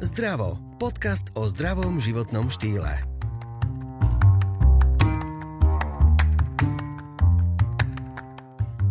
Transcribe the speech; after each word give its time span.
Zdravo. 0.00 0.56
Podcast 0.80 1.28
o 1.36 1.44
zdravom 1.44 2.00
životnom 2.00 2.48
štýle. 2.48 3.04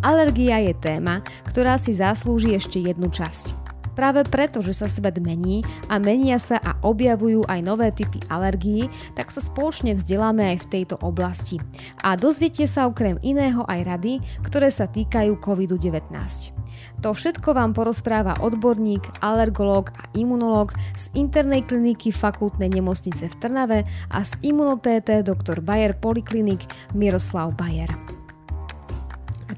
Alergia 0.05 0.61
je 0.61 0.77
téma, 0.77 1.25
ktorá 1.49 1.81
si 1.81 1.97
zaslúži 1.97 2.53
ešte 2.53 2.77
jednu 2.77 3.09
časť. 3.09 3.68
Práve 3.97 4.25
preto, 4.25 4.59
že 4.65 4.73
sa 4.73 4.87
svet 4.89 5.17
mení 5.21 5.61
a 5.91 5.97
menia 5.97 6.37
sa 6.41 6.57
a 6.59 6.77
objavujú 6.81 7.45
aj 7.47 7.59
nové 7.61 7.89
typy 7.93 8.19
alergií, 8.27 8.87
tak 9.15 9.29
sa 9.33 9.41
spoločne 9.43 9.95
vzdeláme 9.95 10.55
aj 10.55 10.57
v 10.65 10.69
tejto 10.79 10.95
oblasti. 11.03 11.61
A 12.03 12.15
dozviete 12.15 12.65
sa 12.65 12.87
okrem 12.87 13.19
iného 13.21 13.65
aj 13.67 13.79
rady, 13.85 14.13
ktoré 14.45 14.69
sa 14.69 14.87
týkajú 14.87 15.37
COVID-19. 15.41 16.59
To 16.99 17.15
všetko 17.15 17.55
vám 17.55 17.71
porozpráva 17.71 18.35
odborník, 18.43 19.23
alergológ 19.23 19.95
a 19.95 20.03
imunológ 20.15 20.75
z 20.99 21.07
internej 21.15 21.63
kliniky 21.63 22.11
fakultnej 22.11 22.67
nemocnice 22.67 23.31
v 23.31 23.35
Trnave 23.39 23.79
a 24.11 24.19
z 24.23 24.35
imunotéte 24.43 25.23
dr. 25.23 25.63
Bayer 25.63 25.95
Poliklinik 25.95 26.59
Miroslav 26.91 27.55
Bayer. 27.55 28.08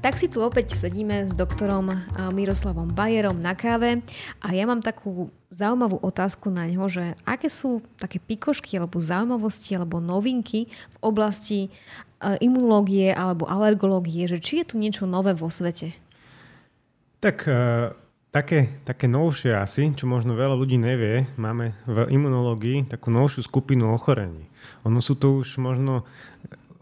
Tak 0.02 0.18
si 0.18 0.26
tu 0.26 0.42
opäť 0.42 0.74
sedíme 0.74 1.30
s 1.30 1.32
doktorom 1.38 1.94
Miroslavom 2.34 2.90
Bajerom 2.90 3.38
na 3.38 3.54
káve 3.54 4.02
a 4.42 4.50
ja 4.50 4.66
mám 4.66 4.82
takú 4.82 5.30
zaujímavú 5.54 6.02
otázku 6.02 6.50
na 6.50 6.66
ňo, 6.66 6.90
že 6.90 7.14
aké 7.22 7.46
sú 7.46 7.86
také 8.02 8.18
pikošky 8.18 8.82
alebo 8.82 8.98
zaujímavosti 8.98 9.78
alebo 9.78 10.02
novinky 10.02 10.66
v 10.66 10.96
oblasti 10.98 11.70
imunológie 12.42 13.14
alebo 13.14 13.46
alergológie, 13.46 14.26
že 14.26 14.42
či 14.42 14.66
je 14.66 14.74
tu 14.74 14.82
niečo 14.82 15.06
nové 15.06 15.38
vo 15.38 15.46
svete? 15.46 15.94
Tak 17.22 17.46
uh, 17.46 17.94
také, 18.34 18.82
také 18.82 19.06
novšie 19.06 19.54
asi, 19.54 19.94
čo 19.94 20.10
možno 20.10 20.34
veľa 20.34 20.58
ľudí 20.58 20.82
nevie, 20.82 21.30
máme 21.38 21.78
v 21.86 22.10
imunológii 22.10 22.90
takú 22.90 23.14
novšiu 23.14 23.46
skupinu 23.46 23.94
ochorení. 23.94 24.50
Ono 24.82 24.98
sú 24.98 25.14
to 25.14 25.46
už 25.46 25.62
možno 25.62 26.02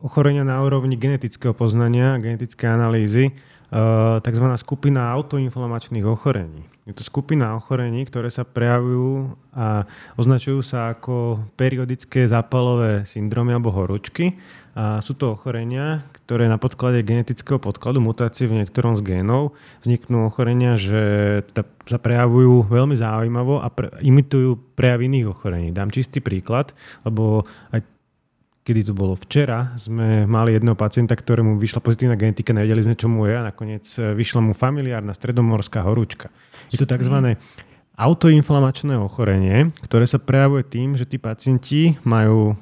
ochorenia 0.01 0.45
na 0.45 0.61
úrovni 0.65 0.97
genetického 0.97 1.53
poznania, 1.53 2.19
genetické 2.19 2.69
analýzy, 2.69 3.37
uh, 3.71 4.19
tzv. 4.25 4.47
skupina 4.57 5.13
autoinflamačných 5.15 6.05
ochorení. 6.09 6.65
Je 6.89 6.97
to 6.97 7.07
skupina 7.07 7.55
ochorení, 7.55 8.03
ktoré 8.03 8.35
sa 8.35 8.43
prejavujú 8.43 9.37
a 9.55 9.87
označujú 10.19 10.59
sa 10.65 10.91
ako 10.97 11.39
periodické 11.55 12.27
zápalové 12.27 13.07
syndromy 13.07 13.55
alebo 13.55 13.71
horúčky. 13.71 14.35
A 14.75 14.99
sú 14.99 15.15
to 15.15 15.39
ochorenia, 15.39 16.03
ktoré 16.27 16.51
na 16.51 16.59
podklade 16.59 17.07
genetického 17.07 17.63
podkladu, 17.63 18.03
mutácie 18.03 18.51
v 18.51 18.59
niektorom 18.59 18.99
z 18.99 19.07
génov, 19.07 19.55
vzniknú 19.87 20.31
ochorenia, 20.31 20.75
že 20.75 21.03
sa 21.87 21.99
prejavujú 22.01 22.67
veľmi 22.67 22.97
zaujímavo 22.99 23.63
a 23.63 23.71
pre, 23.71 23.95
imitujú 24.03 24.59
prejav 24.75 25.05
iných 25.05 25.31
ochorení. 25.31 25.69
Dám 25.71 25.95
čistý 25.95 26.19
príklad, 26.19 26.75
lebo 27.07 27.47
aj 27.71 27.87
kedy 28.61 28.93
to 28.93 28.93
bolo 28.93 29.17
včera, 29.17 29.73
sme 29.81 30.29
mali 30.29 30.53
jedného 30.53 30.77
pacienta, 30.77 31.17
ktorému 31.17 31.57
vyšla 31.57 31.81
pozitívna 31.81 32.17
genetika, 32.17 32.53
nevedeli 32.53 32.85
sme, 32.85 32.95
čo 32.95 33.09
mu 33.09 33.25
je 33.25 33.35
a 33.35 33.49
nakoniec 33.49 33.85
e, 33.97 34.13
vyšla 34.13 34.41
mu 34.45 34.53
familiárna 34.53 35.17
stredomorská 35.17 35.81
horúčka. 35.85 36.29
Je 36.69 36.77
to 36.77 36.85
tzv. 36.85 37.41
autoinflamačné 37.97 39.01
ochorenie, 39.01 39.73
ktoré 39.81 40.05
sa 40.05 40.21
prejavuje 40.21 40.69
tým, 40.69 40.95
že 40.95 41.09
tí 41.09 41.17
pacienti 41.17 41.97
majú 42.05 42.55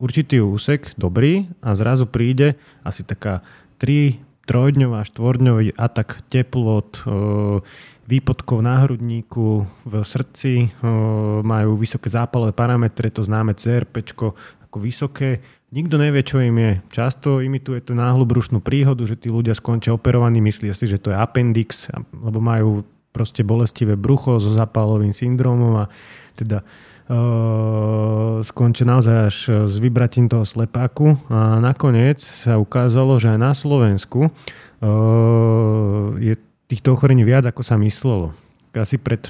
určitý 0.00 0.40
úsek 0.40 0.96
dobrý 0.96 1.48
a 1.60 1.76
zrazu 1.76 2.08
príde 2.08 2.56
asi 2.82 3.04
taká 3.04 3.44
3 3.78 4.34
trojdňová, 4.44 5.08
štvordňový 5.08 5.76
atak 5.76 6.24
teplot, 6.28 7.00
e, 7.00 7.02
výpodkov 8.04 8.60
na 8.60 8.84
hrudníku, 8.84 9.64
v 9.88 9.94
srdci, 10.04 10.68
e, 10.68 10.90
majú 11.40 11.80
vysoké 11.80 12.12
zápalové 12.12 12.52
parametre, 12.52 13.08
to 13.08 13.24
známe 13.24 13.56
CRP 13.56 14.04
ako 14.74 14.82
vysoké. 14.82 15.38
Nikto 15.70 16.02
nevie, 16.02 16.26
čo 16.26 16.42
im 16.42 16.58
je. 16.58 16.72
Často 16.90 17.38
imituje 17.38 17.78
tú 17.78 17.94
náhlu 17.94 18.26
brušnú 18.26 18.58
príhodu, 18.58 19.06
že 19.06 19.14
tí 19.14 19.30
ľudia 19.30 19.54
skončia 19.54 19.94
operovaní, 19.94 20.42
myslia 20.42 20.74
si, 20.74 20.90
že 20.90 20.98
to 20.98 21.14
je 21.14 21.16
appendix, 21.18 21.86
lebo 22.10 22.42
majú 22.42 22.82
proste 23.14 23.46
bolestivé 23.46 23.94
brucho 23.94 24.42
so 24.42 24.50
zápalovým 24.50 25.14
syndromom 25.14 25.86
a 25.86 25.90
teda 26.34 26.66
Uh, 27.04 28.40
skončil 28.40 28.88
naozaj 28.88 29.16
až 29.28 29.36
s 29.68 29.76
vybratím 29.76 30.24
toho 30.24 30.48
slepáku 30.48 31.20
a 31.28 31.60
nakoniec 31.60 32.16
sa 32.16 32.56
ukázalo, 32.56 33.20
že 33.20 33.28
aj 33.28 33.38
na 33.44 33.52
Slovensku 33.52 34.32
uh, 34.32 36.16
je 36.16 36.32
týchto 36.64 36.96
ochorení 36.96 37.20
viac, 37.20 37.44
ako 37.44 37.60
sa 37.60 37.76
myslelo. 37.76 38.32
Asi 38.72 38.96
pred 38.96 39.28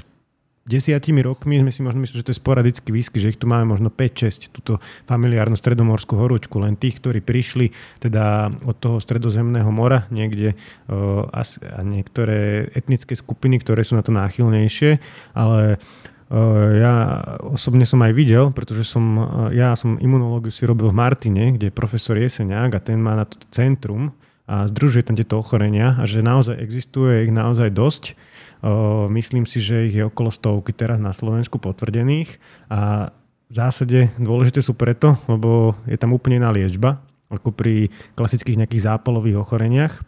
desiatimi 0.65 1.21
rokmi 1.21 1.61
sme 1.61 1.71
si 1.71 1.85
možno 1.85 2.01
mysleli, 2.01 2.25
že 2.25 2.27
to 2.27 2.33
je 2.33 2.41
sporadický 2.41 2.89
výsky, 2.89 3.21
že 3.21 3.31
ich 3.33 3.39
tu 3.39 3.45
máme 3.45 3.69
možno 3.69 3.93
5-6, 3.93 4.49
túto 4.49 4.81
familiárnu 5.05 5.53
stredomorskú 5.53 6.17
horúčku, 6.17 6.57
len 6.57 6.73
tých, 6.73 6.97
ktorí 6.97 7.21
prišli 7.21 7.69
teda 8.01 8.49
od 8.65 8.75
toho 8.81 8.97
stredozemného 8.97 9.69
mora 9.69 10.09
niekde 10.09 10.57
uh, 10.57 11.29
a 11.29 11.45
niektoré 11.85 12.69
etnické 12.73 13.13
skupiny, 13.13 13.61
ktoré 13.61 13.85
sú 13.85 13.93
na 13.93 14.01
to 14.01 14.09
náchylnejšie, 14.09 14.97
ale 15.37 15.77
ja 16.81 16.93
osobne 17.45 17.85
som 17.85 18.01
aj 18.01 18.17
videl, 18.17 18.49
pretože 18.49 18.81
som, 18.81 19.05
ja 19.53 19.77
som 19.77 20.01
imunológiu 20.01 20.49
si 20.49 20.65
robil 20.65 20.89
v 20.89 20.97
Martine, 20.97 21.53
kde 21.53 21.69
je 21.69 21.77
profesor 21.77 22.17
Jeseniak 22.17 22.73
a 22.73 22.81
ten 22.81 22.97
má 22.97 23.13
na 23.13 23.29
to 23.29 23.37
centrum 23.53 24.09
a 24.49 24.65
združuje 24.65 25.05
tam 25.05 25.17
tieto 25.17 25.37
ochorenia 25.37 25.93
a 26.01 26.09
že 26.09 26.25
naozaj 26.25 26.57
existuje 26.57 27.29
ich 27.29 27.33
naozaj 27.33 27.69
dosť. 27.69 28.17
Myslím 29.13 29.45
si, 29.45 29.61
že 29.61 29.85
ich 29.85 29.93
je 29.93 30.09
okolo 30.09 30.33
stovky 30.33 30.73
teraz 30.73 30.97
na 30.97 31.13
Slovensku 31.13 31.61
potvrdených 31.61 32.41
a 32.65 33.13
v 33.45 33.53
zásade 33.53 34.09
dôležité 34.17 34.65
sú 34.65 34.73
preto, 34.73 35.21
lebo 35.29 35.77
je 35.85 35.93
tam 36.01 36.17
úplne 36.17 36.41
iná 36.41 36.49
liečba, 36.49 36.97
ako 37.29 37.53
pri 37.53 37.93
klasických 38.17 38.65
nejakých 38.65 38.89
zápalových 38.89 39.37
ochoreniach. 39.37 40.01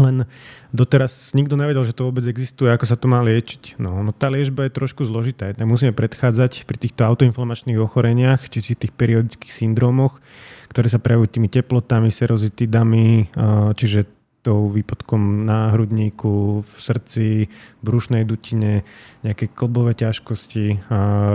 Len 0.00 0.24
doteraz 0.72 1.36
nikto 1.36 1.60
nevedel, 1.60 1.84
že 1.84 1.92
to 1.92 2.08
vôbec 2.08 2.24
existuje, 2.24 2.72
ako 2.72 2.88
sa 2.88 2.96
to 2.96 3.04
má 3.04 3.20
liečiť. 3.20 3.76
No, 3.76 4.00
no 4.00 4.16
tá 4.16 4.32
liečba 4.32 4.64
je 4.64 4.72
trošku 4.80 5.04
zložitá. 5.04 5.52
Tak 5.52 5.68
musíme 5.68 5.92
predchádzať 5.92 6.64
pri 6.64 6.78
týchto 6.80 7.04
autoinflamačných 7.04 7.76
ochoreniach, 7.76 8.48
či 8.48 8.64
si 8.64 8.72
tých 8.78 8.96
periodických 8.96 9.52
syndromoch, 9.52 10.24
ktoré 10.72 10.88
sa 10.88 11.02
prejavujú 11.02 11.36
tými 11.36 11.52
teplotami, 11.52 12.08
serozitidami, 12.08 13.28
čiže 13.76 14.08
tou 14.40 14.72
výpadkom 14.72 15.44
na 15.44 15.68
hrudníku, 15.76 16.64
v 16.64 16.72
srdci, 16.80 17.52
brušnej 17.84 18.24
dutine, 18.24 18.88
nejaké 19.20 19.52
klbové 19.52 19.92
ťažkosti. 19.92 20.88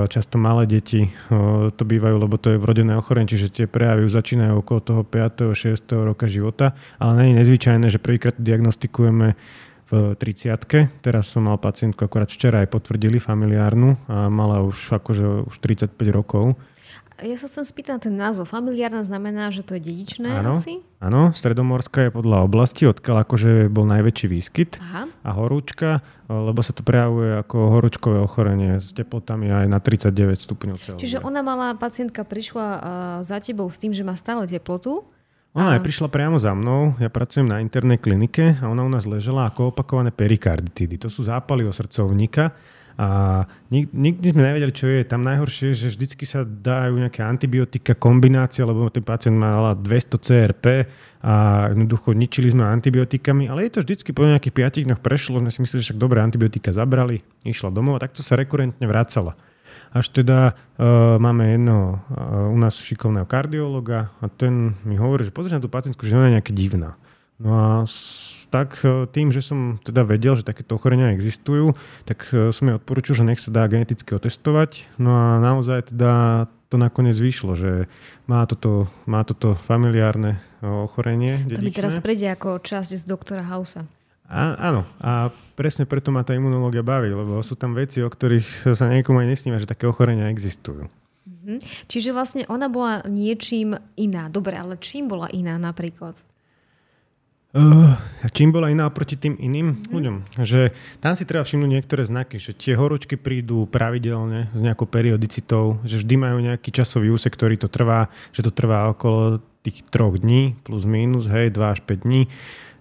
Často 0.10 0.42
malé 0.42 0.66
deti 0.66 1.14
to 1.70 1.84
bývajú, 1.86 2.16
lebo 2.18 2.42
to 2.42 2.58
je 2.58 2.62
vrodené 2.62 2.98
ochorenie, 2.98 3.30
čiže 3.30 3.54
tie 3.62 3.66
prejavy 3.70 4.10
začínajú 4.10 4.66
okolo 4.66 4.80
toho 4.82 5.02
5. 5.06 5.54
6. 5.54 5.86
roka 6.02 6.26
života, 6.26 6.74
ale 6.98 7.30
je 7.30 7.38
nezvyčajné, 7.46 7.94
že 7.94 8.02
prvýkrát 8.02 8.34
diagnostikujeme 8.42 9.38
v 9.86 10.18
30 10.18 11.06
Teraz 11.06 11.30
som 11.30 11.46
mal 11.46 11.62
pacientku, 11.62 12.10
akorát 12.10 12.26
včera 12.26 12.66
aj 12.66 12.74
potvrdili 12.74 13.22
familiárnu 13.22 13.94
a 14.10 14.34
mala 14.34 14.66
už 14.66 14.98
akože 14.98 15.46
už 15.46 15.56
35 15.62 15.94
rokov. 16.10 16.58
Ja 17.24 17.40
sa 17.40 17.48
chcem 17.48 17.64
spýtať 17.64 17.92
na 17.96 18.02
ten 18.03 18.16
názov. 18.20 18.52
Familiárna 18.52 19.00
znamená, 19.00 19.48
že 19.48 19.64
to 19.64 19.80
je 19.80 19.88
dedičné 19.88 20.44
áno, 20.44 20.59
asi? 20.59 20.84
Áno, 21.00 21.31
stredomorská 21.31 22.08
je 22.08 22.12
podľa 22.12 22.44
oblasti, 22.44 22.84
odkiaľ 22.92 23.24
akože 23.24 23.72
bol 23.72 23.88
najväčší 23.88 24.28
výskyt. 24.28 24.84
Aha. 24.84 25.08
A 25.24 25.30
horúčka, 25.31 26.03
lebo 26.28 26.59
sa 26.59 26.76
to 26.76 26.84
prejavuje 26.84 27.40
ako 27.40 27.80
horúčkové 27.80 28.20
ochorenie 28.20 28.84
s 28.84 28.92
teplotami 28.92 29.48
aj 29.48 29.66
na 29.72 29.80
39 29.80 30.44
stupňov 30.44 30.76
Celzia. 30.76 31.00
Čiže 31.00 31.18
ona 31.24 31.40
mala, 31.40 31.72
pacientka 31.80 32.28
prišla 32.28 32.68
za 33.24 33.40
tebou 33.40 33.72
s 33.72 33.80
tým, 33.80 33.96
že 33.96 34.03
má 34.03 34.20
stále 34.20 34.44
teplotu? 34.44 35.08
Ona 35.56 35.80
aj 35.80 35.88
prišla 35.88 36.12
priamo 36.12 36.36
za 36.36 36.52
mnou, 36.52 37.00
ja 37.00 37.08
pracujem 37.08 37.47
na 37.47 37.64
internej 37.64 37.96
klinike 37.96 38.59
a 38.59 38.68
ona 38.68 38.84
u 38.84 38.92
nás 38.92 39.08
ležela 39.08 39.47
ako 39.47 39.72
opakované 39.72 40.12
perikarditídy. 40.12 41.00
To 41.00 41.08
sú 41.08 41.24
zápaly 41.24 41.64
o 41.64 41.72
srdcovníka 41.72 42.52
a 42.96 43.44
nik, 43.76 43.92
nikdy 43.92 44.32
sme 44.32 44.44
nevedeli, 44.47 44.72
čo 44.72 44.88
je. 44.88 45.03
Tam 45.03 45.20
najhoršie, 45.20 45.76
že 45.76 45.92
vždycky 45.92 46.24
sa 46.24 46.47
dajú 46.47 46.96
nejaké 46.96 47.20
antibiotika, 47.28 47.92
kombinácia, 47.92 48.64
lebo 48.64 48.88
ten 48.88 49.03
pacient 49.03 49.36
mal 49.36 49.76
200 49.76 50.16
CRP 50.16 50.66
a 51.20 51.68
jednoducho 51.76 52.16
ničili 52.16 52.56
sme 52.56 52.64
antibiotikami, 52.64 53.52
ale 53.52 53.68
je 53.68 53.72
to 53.76 53.80
vždycky 53.84 54.16
po 54.16 54.24
nejakých 54.24 54.86
5 54.86 54.88
dňoch 54.88 55.02
prešlo, 55.03 55.44
sme 55.44 55.52
si 55.52 55.59
mysleli, 55.59 55.82
že 55.84 55.88
však 55.92 56.00
dobre, 56.00 56.24
antibiotika 56.24 56.72
zabrali, 56.72 57.20
išla 57.44 57.74
domov 57.74 58.00
a 58.00 58.03
takto 58.08 58.24
sa 58.24 58.40
rekurentne 58.40 58.88
vracala. 58.88 59.36
Až 59.91 60.12
teda 60.12 60.56
uh, 60.56 61.16
máme 61.20 61.56
jedno 61.56 62.00
uh, 62.00 62.52
u 62.52 62.58
nás 62.59 62.80
šikovného 62.80 63.28
kardiologa 63.28 64.12
a 64.24 64.32
ten 64.32 64.76
mi 64.88 64.96
hovorí, 64.96 65.28
že 65.28 65.36
pozrieš 65.36 65.59
na 65.59 65.64
tú 65.64 65.72
pacientku, 65.72 66.08
že 66.08 66.16
ona 66.16 66.32
je 66.32 66.36
nejaká 66.40 66.53
divná. 66.56 66.96
No 67.36 67.52
a 67.52 67.68
tak 68.55 68.79
e, 68.87 69.03
tým, 69.11 69.35
že 69.35 69.43
som 69.43 69.84
teda 69.84 70.07
vedel, 70.07 70.40
že 70.40 70.47
takéto 70.47 70.79
ochorenia 70.79 71.11
existujú, 71.11 71.75
tak 72.07 72.31
e, 72.31 72.55
som 72.55 72.72
jej 72.72 72.79
odporúčil, 72.79 73.19
že 73.19 73.28
nech 73.28 73.43
sa 73.43 73.52
dá 73.52 73.67
geneticky 73.67 74.16
otestovať. 74.16 74.87
No 74.96 75.11
a 75.11 75.43
naozaj 75.43 75.91
teda 75.91 76.47
to 76.72 76.79
nakoniec 76.79 77.19
vyšlo, 77.19 77.59
že 77.59 77.91
má 78.31 78.47
toto, 78.47 78.87
má 79.03 79.28
toto 79.28 79.59
familiárne 79.67 80.40
e, 80.63 80.67
ochorenie. 80.67 81.43
To 81.52 81.59
mi 81.59 81.75
teraz 81.75 81.99
prejde 81.99 82.31
ako 82.31 82.63
časť 82.63 82.96
z 82.96 83.03
doktora 83.03 83.43
Hausa. 83.43 83.84
A, 84.25 84.57
áno, 84.57 84.87
a 85.03 85.29
presne 85.53 85.85
preto 85.85 86.09
ma 86.09 86.25
tá 86.25 86.34
imunológia 86.34 86.81
baví, 86.81 87.13
lebo 87.13 87.37
sú 87.46 87.53
tam 87.53 87.78
veci, 87.78 88.02
o 88.02 88.09
ktorých 88.09 88.73
sa 88.73 88.90
niekomu 88.90 89.22
aj 89.22 89.28
nesníva, 89.35 89.61
že 89.61 89.69
také 89.69 89.85
ochorenia 89.85 90.31
existujú. 90.31 90.87
Mhm. 91.28 91.61
Čiže 91.91 92.09
vlastne 92.16 92.47
ona 92.47 92.72
bola 92.72 93.03
niečím 93.05 93.78
iná. 93.99 94.31
Dobre, 94.31 94.55
ale 94.55 94.79
čím 94.79 95.11
bola 95.11 95.28
iná 95.29 95.59
napríklad? 95.59 96.16
Uh, 97.55 97.96
čím 98.35 98.52
bola 98.52 98.67
iná 98.67 98.84
oproti 98.84 99.16
tým 99.16 99.40
iným 99.40 99.67
mm-hmm. 99.72 99.93
ľuďom? 99.96 100.16
Že 100.43 100.75
tam 100.99 101.16
si 101.16 101.23
treba 101.23 101.47
všimnúť 101.47 101.72
niektoré 101.72 102.03
znaky, 102.03 102.35
že 102.35 102.52
tie 102.52 102.75
horúčky 102.75 103.16
prídu 103.16 103.63
pravidelne 103.72 104.52
s 104.52 104.59
nejakou 104.59 104.84
periodicitou, 104.84 105.79
že 105.87 106.03
vždy 106.03 106.16
majú 106.19 106.43
nejaký 106.43 106.75
časový 106.75 107.16
úsek, 107.16 107.31
ktorý 107.31 107.55
to 107.55 107.72
trvá, 107.72 108.11
že 108.35 108.43
to 108.43 108.52
trvá 108.52 108.91
okolo 108.91 109.40
tých 109.63 109.87
troch 109.87 110.19
dní, 110.19 110.59
plus 110.67 110.84
minus, 110.84 111.31
hej, 111.31 111.55
2 111.55 111.63
až 111.63 111.79
5 111.79 112.03
dní 112.03 112.28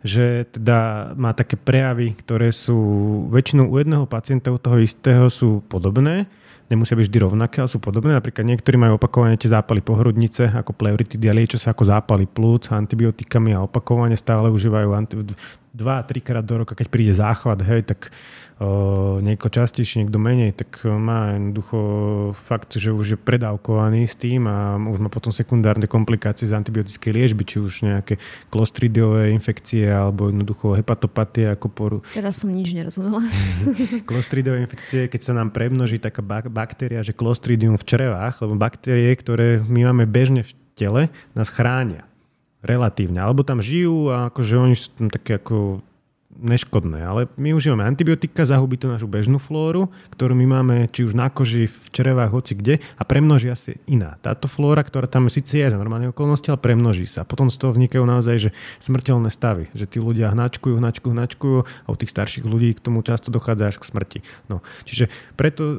že 0.04 0.44
teda 0.52 1.10
má 1.16 1.32
také 1.32 1.56
prejavy, 1.56 2.12
ktoré 2.12 2.52
sú 2.52 2.76
väčšinou 3.32 3.72
u 3.72 3.80
jedného 3.80 4.04
pacienta, 4.04 4.52
u 4.52 4.60
toho 4.60 4.76
istého 4.84 5.32
sú 5.32 5.64
podobné, 5.72 6.28
nemusia 6.72 6.96
byť 6.96 7.06
vždy 7.08 7.18
rovnaké, 7.20 7.60
ale 7.60 7.70
sú 7.70 7.80
podobné. 7.80 8.16
Napríklad 8.16 8.44
niektorí 8.44 8.76
majú 8.80 8.96
opakovane 8.96 9.36
tie 9.36 9.52
zápaly 9.52 9.84
pohrudnice, 9.84 10.48
ako 10.52 10.72
pleuritidy 10.72 11.28
a 11.28 11.36
liečia 11.36 11.60
sa 11.60 11.76
ako 11.76 11.84
zápaly 11.88 12.24
plúc 12.28 12.72
antibiotikami 12.72 13.52
a 13.52 13.64
opakovane 13.64 14.16
stále 14.16 14.48
užívajú 14.48 14.90
dva, 15.74 16.06
trikrát 16.06 16.46
do 16.46 16.62
roka, 16.62 16.78
keď 16.78 16.86
príde 16.86 17.12
záchvat, 17.12 17.58
hej, 17.66 17.82
tak 17.82 18.14
niekto 19.18 19.50
častejšie, 19.50 20.06
niekto 20.06 20.22
menej, 20.22 20.54
tak 20.54 20.86
má 20.86 21.34
jednoducho 21.34 21.78
fakt, 22.46 22.78
že 22.78 22.94
už 22.94 23.06
je 23.14 23.18
predávkovaný 23.18 24.06
s 24.06 24.14
tým 24.14 24.46
a 24.46 24.78
už 24.78 25.02
má 25.02 25.10
potom 25.10 25.34
sekundárne 25.34 25.90
komplikácie 25.90 26.46
z 26.46 26.54
antibiotickej 26.54 27.10
liežby, 27.10 27.42
či 27.42 27.56
už 27.58 27.82
nejaké 27.82 28.22
klostridiové 28.54 29.34
infekcie 29.34 29.90
alebo 29.90 30.30
jednoducho 30.30 30.78
hepatopatie 30.78 31.50
ako 31.50 31.66
poru. 31.66 31.98
Teraz 32.14 32.46
som 32.46 32.54
nič 32.54 32.70
nerozumela. 32.70 33.26
klostridiové 34.08 34.62
infekcie, 34.62 35.10
keď 35.10 35.20
sa 35.20 35.32
nám 35.34 35.50
premnoží 35.50 35.98
taká 35.98 36.22
baktéria, 36.46 37.02
že 37.02 37.10
klostridium 37.10 37.74
v 37.74 37.84
črevách, 37.90 38.38
lebo 38.38 38.54
baktérie, 38.54 39.10
ktoré 39.18 39.58
my 39.66 39.90
máme 39.90 40.06
bežne 40.06 40.46
v 40.46 40.54
tele, 40.78 41.02
nás 41.34 41.50
chránia 41.50 42.06
relatívne. 42.64 43.20
Alebo 43.20 43.44
tam 43.44 43.60
žijú 43.60 44.10
a 44.10 44.32
akože 44.32 44.54
oni 44.56 44.76
sú 44.76 44.88
tam 44.96 45.08
také 45.12 45.36
ako 45.38 45.84
neškodné, 46.40 47.00
ale 47.06 47.20
my 47.38 47.54
užívame 47.54 47.86
antibiotika, 47.86 48.42
zahubí 48.42 48.74
to 48.74 48.90
našu 48.90 49.06
bežnú 49.06 49.38
flóru, 49.38 49.88
ktorú 50.14 50.34
my 50.34 50.46
máme 50.46 50.74
či 50.90 51.06
už 51.06 51.14
na 51.14 51.30
koži, 51.30 51.70
v 51.70 51.86
črevách, 51.94 52.34
hoci 52.34 52.58
kde 52.58 52.74
a 52.98 53.02
premnožia 53.06 53.54
sa 53.54 53.72
iná. 53.86 54.18
Táto 54.18 54.50
flóra, 54.50 54.82
ktorá 54.82 55.06
tam 55.06 55.30
síce 55.30 55.62
je 55.62 55.70
za 55.70 55.78
normálne 55.78 56.10
okolnosti, 56.10 56.50
ale 56.50 56.58
premnoží 56.58 57.06
sa. 57.06 57.22
Potom 57.22 57.48
z 57.48 57.56
toho 57.62 57.70
vznikajú 57.72 58.02
naozaj 58.02 58.36
že 58.36 58.50
smrteľné 58.82 59.30
stavy, 59.30 59.70
že 59.72 59.86
tí 59.86 60.02
ľudia 60.02 60.34
hnačkujú, 60.34 60.74
hnačkujú, 60.82 61.12
hnačkujú 61.14 61.58
a 61.62 61.88
u 61.88 61.96
tých 61.96 62.10
starších 62.10 62.44
ľudí 62.44 62.74
k 62.74 62.82
tomu 62.82 63.06
často 63.06 63.30
dochádza 63.30 63.70
až 63.70 63.76
k 63.78 63.88
smrti. 63.94 64.18
No. 64.50 64.60
Čiže 64.82 65.08
preto 65.38 65.62
e, 65.62 65.76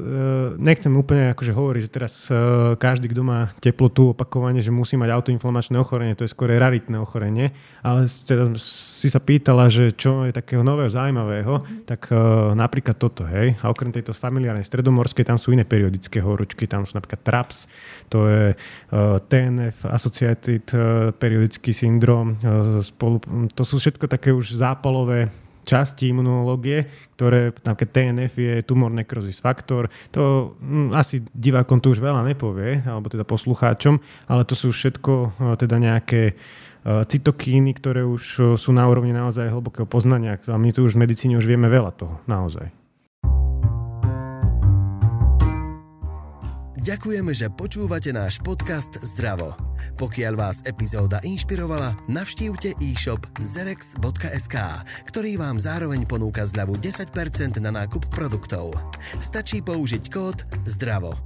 nechcem 0.55 0.91
úplne 0.95 1.35
akože 1.35 1.51
hovoriť, 1.51 1.81
že 1.83 1.91
teraz 1.91 2.13
e, 2.31 2.33
každý, 2.79 3.11
kto 3.11 3.21
má 3.27 3.51
teplotu 3.59 4.15
opakovane, 4.15 4.63
že 4.63 4.71
musí 4.71 4.95
mať 4.95 5.11
autoinflamačné 5.11 5.75
ochorenie, 5.75 6.15
to 6.15 6.23
je 6.23 6.31
skôr 6.31 6.47
raritné 6.55 6.95
ochorenie, 6.95 7.51
ale 7.83 8.07
si 8.07 9.07
sa 9.11 9.19
pýtala, 9.19 9.67
že 9.67 9.91
čo 9.91 10.23
je 10.25 10.31
tak 10.31 10.44
takého 10.45 10.61
nového, 10.61 10.93
zaujímavého, 10.93 11.65
tak 11.89 12.13
uh, 12.13 12.53
napríklad 12.53 13.01
toto, 13.01 13.25
hej. 13.25 13.57
A 13.65 13.73
okrem 13.73 13.89
tejto 13.89 14.13
familiárnej 14.13 14.61
stredomorskej, 14.61 15.25
tam 15.25 15.41
sú 15.41 15.49
iné 15.57 15.65
periodické 15.65 16.21
horúčky, 16.21 16.69
tam 16.69 16.85
sú 16.85 16.93
napríklad 16.93 17.25
TRAPS, 17.25 17.65
to 18.13 18.29
je 18.29 18.53
uh, 18.53 19.17
e, 19.17 19.17
TNF, 19.25 19.89
Associated 19.89 20.65
uh, 20.77 21.09
periodický 21.17 21.73
syndrom, 21.73 22.37
uh, 22.37 22.85
spolu, 22.85 23.17
to 23.57 23.65
sú 23.65 23.81
všetko 23.81 24.05
také 24.05 24.29
už 24.29 24.53
zápalové 24.53 25.33
časti 25.65 26.13
imunológie, 26.13 26.85
ktoré 27.17 27.49
napríklad 27.65 27.89
TNF 27.89 28.33
je 28.37 28.53
tumor 28.61 28.93
necrosis 28.93 29.41
faktor. 29.41 29.89
To 30.13 30.53
hm, 30.61 30.93
asi 30.93 31.25
divákom 31.33 31.81
to 31.81 31.89
už 31.89 32.05
veľa 32.05 32.21
nepovie, 32.21 32.85
alebo 32.85 33.09
teda 33.09 33.25
poslucháčom, 33.25 33.97
ale 34.29 34.45
to 34.45 34.53
sú 34.53 34.69
všetko 34.69 35.41
teda 35.57 35.81
nejaké 35.81 36.37
cytokíny, 36.85 37.73
ktoré 37.73 38.05
už 38.05 38.23
eh, 38.37 38.43
sú 38.55 38.69
na 38.69 38.85
úrovni 38.85 39.11
naozaj 39.11 39.49
hlbokého 39.49 39.89
poznania. 39.89 40.37
A 40.45 40.57
my 40.61 40.69
tu 40.69 40.85
už 40.85 40.93
v 40.93 41.09
medicíne 41.09 41.35
už 41.41 41.49
vieme 41.49 41.65
veľa 41.65 41.91
toho, 41.97 42.21
naozaj. 42.29 42.69
Ďakujeme, 46.85 47.33
že 47.33 47.49
počúvate 47.49 48.13
náš 48.13 48.37
podcast 48.45 49.01
Zdravo. 49.01 49.57
Pokiaľ 49.97 50.33
vás 50.37 50.61
epizóda 50.69 51.17
inšpirovala, 51.25 51.97
navštívte 52.05 52.77
e-shop 52.77 53.25
zerex.sk, 53.41 54.55
ktorý 55.09 55.41
vám 55.41 55.57
zároveň 55.57 56.05
ponúka 56.05 56.45
zľavu 56.45 56.77
10% 56.77 57.57
na 57.57 57.73
nákup 57.73 58.05
produktov. 58.13 58.77
Stačí 59.17 59.65
použiť 59.65 60.03
kód 60.13 60.45
ZDRAVO. 60.69 61.17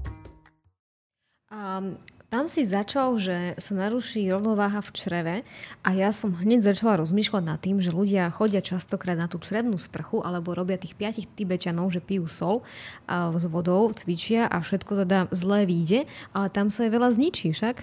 Um, 1.51 1.99
tam 2.29 2.45
si 2.45 2.61
začal, 2.61 3.17
že 3.17 3.57
sa 3.57 3.73
naruší 3.73 4.29
rovnováha 4.29 4.85
v 4.85 4.93
čreve 4.93 5.35
a 5.81 5.89
ja 5.97 6.13
som 6.13 6.37
hneď 6.37 6.61
začala 6.61 7.01
rozmýšľať 7.01 7.43
nad 7.43 7.57
tým, 7.57 7.81
že 7.81 7.89
ľudia 7.89 8.29
chodia 8.29 8.61
častokrát 8.61 9.17
na 9.17 9.25
tú 9.25 9.41
črevnú 9.41 9.81
sprchu 9.81 10.21
alebo 10.21 10.53
robia 10.53 10.77
tých 10.77 10.93
piatich 10.93 11.25
tibečanov, 11.33 11.89
že 11.89 12.05
pijú 12.05 12.29
sol 12.29 12.61
a 13.09 13.33
s 13.33 13.49
vodou, 13.49 13.89
cvičia 13.97 14.45
a 14.45 14.61
všetko 14.61 15.05
teda 15.05 15.25
zlé 15.33 15.65
vyjde, 15.65 16.05
ale 16.29 16.53
tam 16.53 16.69
sa 16.69 16.85
je 16.85 16.93
veľa 16.93 17.09
zničí 17.17 17.49
však. 17.49 17.81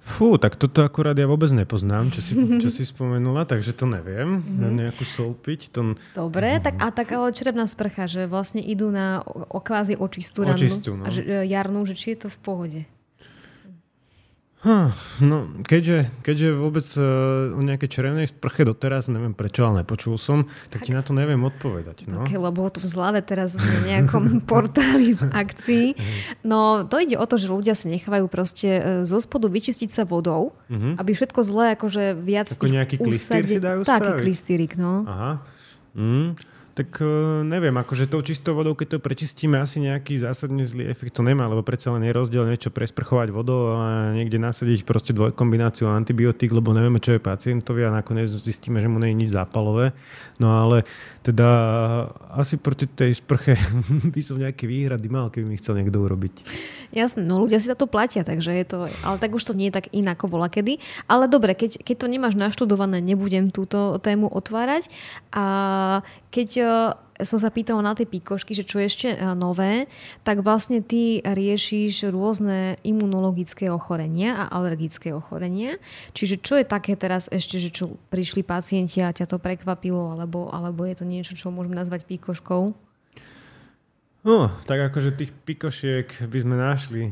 Fú, 0.00 0.40
tak 0.40 0.56
toto 0.56 0.80
akurát 0.80 1.12
ja 1.12 1.28
vôbec 1.28 1.52
nepoznám, 1.52 2.12
čo 2.12 2.20
si, 2.24 2.32
čo 2.64 2.68
si 2.68 2.84
spomenula, 2.84 3.48
takže 3.48 3.72
to 3.72 3.88
neviem. 3.88 4.44
Mm-hmm. 4.44 4.76
Nejakú 4.76 5.04
sol 5.08 5.32
piť. 5.32 5.72
To... 5.76 5.96
Dobre, 6.12 6.60
tak 6.60 6.76
a 6.80 6.88
tak 6.92 7.12
ale 7.16 7.32
črevná 7.32 7.64
sprcha, 7.64 8.08
že 8.08 8.28
vlastne 8.28 8.60
idú 8.60 8.92
na 8.92 9.24
o, 9.24 9.60
kvázi 9.60 9.96
očistú. 9.96 10.44
Očistú, 10.44 10.96
no. 10.96 11.04
a 11.04 11.12
že, 11.12 11.24
e, 11.24 11.48
jarnú, 11.48 11.84
že 11.84 11.96
či 11.96 12.16
je 12.16 12.26
to 12.26 12.28
v 12.32 12.38
pohode. 12.40 12.80
Huh, 14.60 14.92
no, 15.24 15.48
keďže, 15.64 16.12
keďže 16.20 16.52
vôbec 16.52 16.84
uh, 17.00 17.48
o 17.56 17.64
nejakej 17.64 17.88
červenej 17.96 18.28
sprche 18.28 18.68
doteraz, 18.68 19.08
neviem 19.08 19.32
prečo, 19.32 19.64
ale 19.64 19.80
nepočul 19.80 20.20
som, 20.20 20.44
tak, 20.68 20.84
tak 20.84 20.88
ti 20.88 20.92
na 20.92 21.00
to 21.00 21.16
neviem 21.16 21.40
odpovedať. 21.40 22.04
No. 22.04 22.28
Okay, 22.28 22.36
lebo 22.36 22.68
to 22.68 22.84
v 22.84 22.88
zlave 22.92 23.24
teraz 23.24 23.56
na 23.56 23.78
nejakom 23.88 24.36
portáli 24.52 25.16
v 25.16 25.24
akcii. 25.32 25.86
No, 26.44 26.84
to 26.84 27.00
ide 27.00 27.16
o 27.16 27.24
to, 27.24 27.40
že 27.40 27.48
ľudia 27.48 27.72
sa 27.72 27.88
nechávajú 27.88 28.28
proste 28.28 28.68
uh, 28.76 28.84
zo 29.08 29.16
spodu 29.24 29.48
vyčistiť 29.48 29.88
sa 29.88 30.04
vodou, 30.04 30.52
uh-huh. 30.68 31.00
aby 31.00 31.16
všetko 31.16 31.40
zlé 31.40 31.80
akože 31.80 32.20
viac... 32.20 32.52
Ako 32.52 32.68
nejaký 32.68 33.00
klistýr 33.00 33.48
si 33.48 33.64
dajú 33.64 33.88
Taký 33.88 34.12
klistýrik, 34.20 34.76
no. 34.76 35.08
Aha. 35.08 35.32
Mm. 35.96 36.36
Tak 36.70 37.02
uh, 37.02 37.42
neviem, 37.42 37.74
akože 37.74 38.06
tou 38.06 38.22
čistou 38.22 38.54
vodou, 38.54 38.78
keď 38.78 38.96
to 38.96 38.98
prečistíme, 39.02 39.58
asi 39.58 39.82
nejaký 39.82 40.22
zásadne 40.22 40.62
zlý 40.62 40.86
efekt 40.86 41.18
to 41.18 41.26
nemá, 41.26 41.50
lebo 41.50 41.66
predsa 41.66 41.90
len 41.90 42.06
je 42.06 42.14
rozdiel 42.14 42.46
niečo 42.46 42.70
presprchovať 42.70 43.28
vodou 43.34 43.74
a 43.74 44.14
niekde 44.14 44.38
nasadiť 44.38 44.86
proste 44.86 45.10
dvojkombináciu 45.10 45.90
antibiotík, 45.90 46.54
lebo 46.54 46.70
nevieme, 46.70 47.02
čo 47.02 47.18
je 47.18 47.20
pacientovi 47.20 47.82
a 47.82 47.90
nakoniec 47.90 48.30
zistíme, 48.30 48.78
že 48.78 48.86
mu 48.86 49.02
nie 49.02 49.10
je 49.10 49.20
nič 49.26 49.30
zápalové. 49.34 49.90
No 50.38 50.62
ale 50.62 50.86
teda 51.20 51.48
asi 52.32 52.56
proti 52.56 52.88
tej 52.88 53.18
sprche 53.18 53.58
by 54.14 54.20
som 54.24 54.40
nejaké 54.40 54.64
výhrady 54.64 55.10
mal, 55.12 55.28
keby 55.28 55.50
mi 55.50 55.60
chcel 55.60 55.76
niekto 55.76 56.00
urobiť. 56.00 56.46
Jasné, 56.90 57.22
no 57.22 57.44
ľudia 57.44 57.60
si 57.60 57.70
za 57.70 57.76
to 57.78 57.86
platia, 57.86 58.24
takže 58.24 58.50
je 58.50 58.64
to, 58.66 58.78
ale 59.04 59.16
tak 59.20 59.30
už 59.34 59.42
to 59.46 59.54
nie 59.54 59.68
je 59.68 59.76
tak 59.78 59.92
inako 59.92 60.26
bola 60.26 60.48
kedy. 60.48 60.82
Ale 61.06 61.30
dobre, 61.30 61.52
keď, 61.54 61.82
keď 61.84 61.96
to 62.02 62.06
nemáš 62.08 62.34
naštudované, 62.34 62.98
nebudem 63.04 63.52
túto 63.52 64.00
tému 64.02 64.26
otvárať. 64.26 64.90
A 65.30 65.44
keď 66.30 66.48
e, 66.56 66.64
som 67.24 67.38
sa 67.38 67.52
pýtala 67.52 67.84
na 67.84 67.92
tie 67.92 68.08
píkošky, 68.08 68.56
že 68.56 68.64
čo 68.64 68.80
je 68.80 68.88
ešte 68.88 69.08
e, 69.12 69.16
nové, 69.36 69.86
tak 70.24 70.40
vlastne 70.40 70.80
ty 70.80 71.20
riešiš 71.20 72.08
rôzne 72.08 72.80
imunologické 72.84 73.68
ochorenia 73.68 74.36
a 74.36 74.44
alergické 74.56 75.12
ochorenia. 75.12 75.76
Čiže 76.16 76.40
čo 76.40 76.54
je 76.56 76.64
také 76.64 76.96
teraz 76.96 77.28
ešte, 77.28 77.60
že 77.60 77.70
čo 77.72 78.00
prišli 78.08 78.40
pacienti 78.40 79.04
a 79.04 79.12
ťa 79.12 79.26
to 79.28 79.36
prekvapilo, 79.36 80.16
alebo, 80.16 80.48
alebo 80.48 80.84
je 80.88 80.96
to 80.96 81.04
niečo, 81.04 81.36
čo 81.36 81.52
môžeme 81.52 81.76
nazvať 81.76 82.08
píkoškou? 82.08 82.62
No, 84.20 84.52
tak 84.68 84.92
akože 84.92 85.16
tých 85.16 85.32
pikošiek 85.32 86.28
by 86.28 86.38
sme 86.40 86.56
našli 86.56 87.04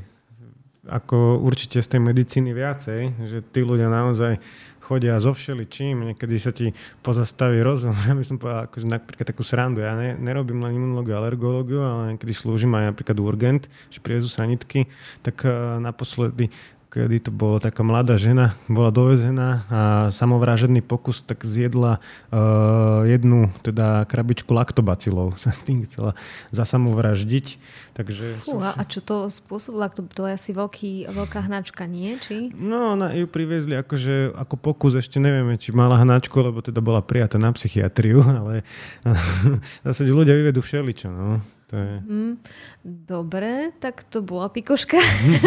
ako 0.89 1.45
určite 1.45 1.85
z 1.85 1.89
tej 1.97 2.01
medicíny 2.01 2.57
viacej, 2.57 3.01
že 3.29 3.39
tí 3.53 3.61
ľudia 3.61 3.93
naozaj 3.93 4.41
chodia 4.89 5.21
so 5.21 5.37
všeličím, 5.37 6.09
niekedy 6.09 6.41
sa 6.41 6.49
ti 6.49 6.73
pozastaví 7.05 7.61
rozum. 7.61 7.93
Ja 8.09 8.17
by 8.17 8.25
som 8.25 8.41
povedal 8.41 8.65
akože 8.73 8.89
napríklad 8.89 9.27
takú 9.29 9.45
srandu. 9.45 9.85
Ja 9.85 9.93
ne, 9.93 10.17
nerobím 10.17 10.65
len 10.65 10.81
imunológiu, 10.81 11.21
alergológiu, 11.21 11.85
ale 11.85 12.17
niekedy 12.17 12.33
slúžim 12.33 12.73
aj 12.73 12.97
napríklad 12.97 13.21
urgent, 13.21 13.63
že 13.93 14.01
privezú 14.01 14.33
sanitky, 14.33 14.89
tak 15.21 15.45
uh, 15.45 15.77
naposledy 15.77 16.49
kedy 16.89 17.29
to 17.29 17.31
bolo 17.31 17.61
taká 17.61 17.85
mladá 17.85 18.17
žena, 18.17 18.57
bola 18.65 18.89
dovezená 18.89 19.69
a 19.69 19.81
samovrážedný 20.09 20.81
pokus 20.81 21.21
tak 21.21 21.45
zjedla 21.45 22.01
uh, 22.01 23.05
jednu 23.05 23.53
teda 23.61 24.09
krabičku 24.09 24.49
laktobacilov. 24.57 25.37
Sa 25.43 25.53
s 25.53 25.61
tým 25.61 25.85
chcela 25.85 26.17
zasamovraždiť. 26.49 27.61
Takže 27.99 28.47
Fú, 28.47 28.63
a 28.63 28.79
čo 28.87 29.03
to 29.03 29.27
spôsobilo? 29.27 29.91
To, 29.91 30.07
to 30.07 30.23
je 30.31 30.33
asi 30.39 30.51
veľký, 30.55 31.11
veľká 31.11 31.51
hnačka, 31.51 31.83
nie? 31.85 32.15
Či? 32.23 32.55
No, 32.55 32.95
ona 32.95 33.11
ju 33.11 33.27
priviezli 33.27 33.75
akože, 33.75 34.39
ako 34.39 34.55
pokus, 34.55 34.95
ešte 34.95 35.19
nevieme, 35.19 35.59
či 35.59 35.75
mala 35.75 35.99
hnačku, 35.99 36.39
lebo 36.39 36.63
teda 36.63 36.79
bola 36.79 37.03
prijatá 37.03 37.43
na 37.43 37.51
psychiatriu, 37.51 38.23
ale 38.41 38.63
zase 39.87 40.07
ľudia 40.09 40.33
vyvedú 40.33 40.63
všeličo. 40.63 41.11
No. 41.11 41.58
To 41.69 41.77
je... 41.77 42.01
Mm, 42.01 42.35
dobre, 42.81 43.77
tak 43.77 44.01
to 44.09 44.25
bola 44.25 44.49
pikoška. 44.49 44.97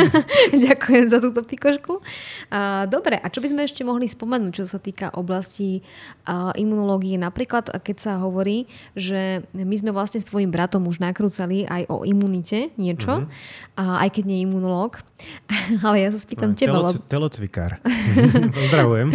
Ďakujem 0.70 1.06
za 1.10 1.18
túto 1.18 1.42
pikošku. 1.42 1.98
Dobre, 2.86 3.18
a 3.18 3.26
čo 3.34 3.42
by 3.42 3.50
sme 3.50 3.62
ešte 3.66 3.82
mohli 3.82 4.06
spomenúť, 4.06 4.62
čo 4.62 4.70
sa 4.70 4.78
týka 4.78 5.10
oblasti 5.18 5.82
imunológie? 6.54 7.18
Napríklad, 7.18 7.74
keď 7.74 7.98
sa 7.98 8.14
hovorí, 8.22 8.70
že 8.94 9.50
my 9.58 9.74
sme 9.74 9.90
vlastne 9.90 10.22
s 10.22 10.30
tvojim 10.30 10.54
bratom 10.54 10.86
už 10.86 11.02
nakrúcali 11.02 11.66
aj 11.66 11.90
o 11.90 12.06
imunite 12.06 12.70
niečo, 12.78 13.26
mm-hmm. 13.26 13.82
aj 13.82 14.10
keď 14.14 14.24
nie 14.30 14.38
je 14.42 14.46
imunológ. 14.46 15.02
Ale 15.86 16.06
ja 16.06 16.14
sa 16.14 16.22
spýtam 16.22 16.54
no, 16.54 16.58
teba. 16.58 16.78
Telo, 16.78 16.92
telocvikár. 17.10 17.82
Pozdravujem. 18.62 19.10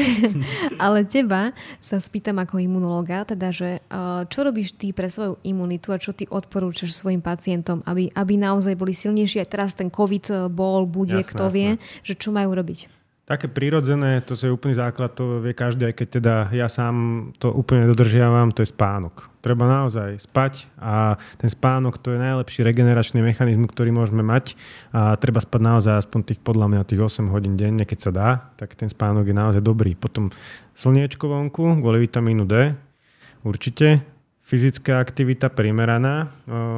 Ale 0.83 1.07
teba 1.07 1.55
sa 1.79 2.03
spýtam 2.03 2.43
ako 2.43 2.59
imunológa, 2.59 3.31
teda, 3.31 3.55
že 3.55 3.79
čo 4.27 4.39
robíš 4.43 4.75
ty 4.75 4.91
pre 4.91 5.07
svoju 5.07 5.39
imunitu 5.47 5.95
a 5.95 6.03
čo 6.03 6.11
ty 6.11 6.27
odporúčaš 6.27 6.96
svojim 6.97 7.21
pacientom, 7.21 7.85
aby, 7.85 8.09
aby 8.17 8.41
naozaj 8.41 8.73
boli 8.73 8.97
silnejší. 8.97 9.45
Aj 9.45 9.49
teraz 9.53 9.77
ten 9.77 9.93
COVID 9.93 10.25
eh, 10.33 10.37
bol, 10.49 10.89
bude, 10.89 11.21
jasné, 11.21 11.29
kto 11.29 11.45
jasné. 11.53 11.57
vie, 11.57 11.71
že 12.01 12.17
čo 12.17 12.33
majú 12.33 12.57
robiť. 12.57 12.97
Také 13.27 13.51
prirodzené, 13.51 14.23
to 14.23 14.39
je 14.39 14.47
úplný 14.47 14.79
základ, 14.79 15.11
to 15.11 15.43
vie 15.43 15.51
každý, 15.51 15.91
aj 15.91 15.99
keď 15.99 16.09
teda 16.23 16.35
ja 16.55 16.71
sám 16.71 16.95
to 17.43 17.51
úplne 17.51 17.83
dodržiavam, 17.91 18.55
to 18.55 18.63
je 18.63 18.71
spánok. 18.71 19.35
Treba 19.43 19.67
naozaj 19.67 20.23
spať 20.23 20.71
a 20.79 21.19
ten 21.35 21.51
spánok 21.51 21.99
to 21.99 22.15
je 22.15 22.23
najlepší 22.23 22.63
regeneračný 22.63 23.27
mechanizmus, 23.27 23.75
ktorý 23.75 23.91
môžeme 23.91 24.23
mať 24.23 24.55
a 24.95 25.19
treba 25.19 25.43
spať 25.43 25.59
naozaj 25.59 26.07
aspoň 26.07 26.21
tých 26.23 26.39
podľa 26.39 26.71
mňa 26.71 26.87
tých 26.87 27.03
8 27.03 27.27
hodín 27.35 27.59
denne, 27.59 27.83
keď 27.83 27.99
sa 27.99 28.11
dá, 28.15 28.29
tak 28.55 28.79
ten 28.79 28.87
spánok 28.87 29.27
je 29.27 29.35
naozaj 29.35 29.59
dobrý. 29.59 29.99
Potom 29.99 30.31
slniečko 30.79 31.27
vonku, 31.27 31.83
kvôli 31.83 32.07
vitamínu 32.07 32.47
D, 32.47 32.79
určite, 33.43 34.07
fyzická 34.47 35.03
aktivita 35.03 35.51
primeraná. 35.51 36.31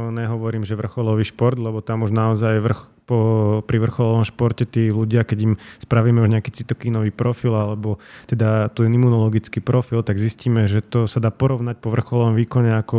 Nehovorím, 0.08 0.64
že 0.64 0.72
vrcholový 0.72 1.28
šport, 1.28 1.60
lebo 1.60 1.84
tam 1.84 2.00
už 2.00 2.16
naozaj 2.16 2.64
vrch, 2.64 2.82
po, 3.08 3.18
pri 3.64 3.80
vrcholovom 3.80 4.24
športe 4.24 4.68
tí 4.68 4.92
ľudia, 4.92 5.24
keď 5.24 5.38
im 5.40 5.52
spravíme 5.80 6.20
už 6.20 6.28
nejaký 6.28 6.52
cytokínový 6.52 7.08
profil 7.08 7.56
alebo 7.56 7.96
teda 8.28 8.68
tu 8.72 8.84
imunologický 8.84 9.64
profil, 9.64 10.04
tak 10.04 10.20
zistíme, 10.20 10.68
že 10.68 10.84
to 10.84 11.08
sa 11.08 11.16
dá 11.16 11.32
porovnať 11.32 11.80
po 11.80 11.88
vrcholovom 11.88 12.36
výkone 12.36 12.72
ako 12.76 12.98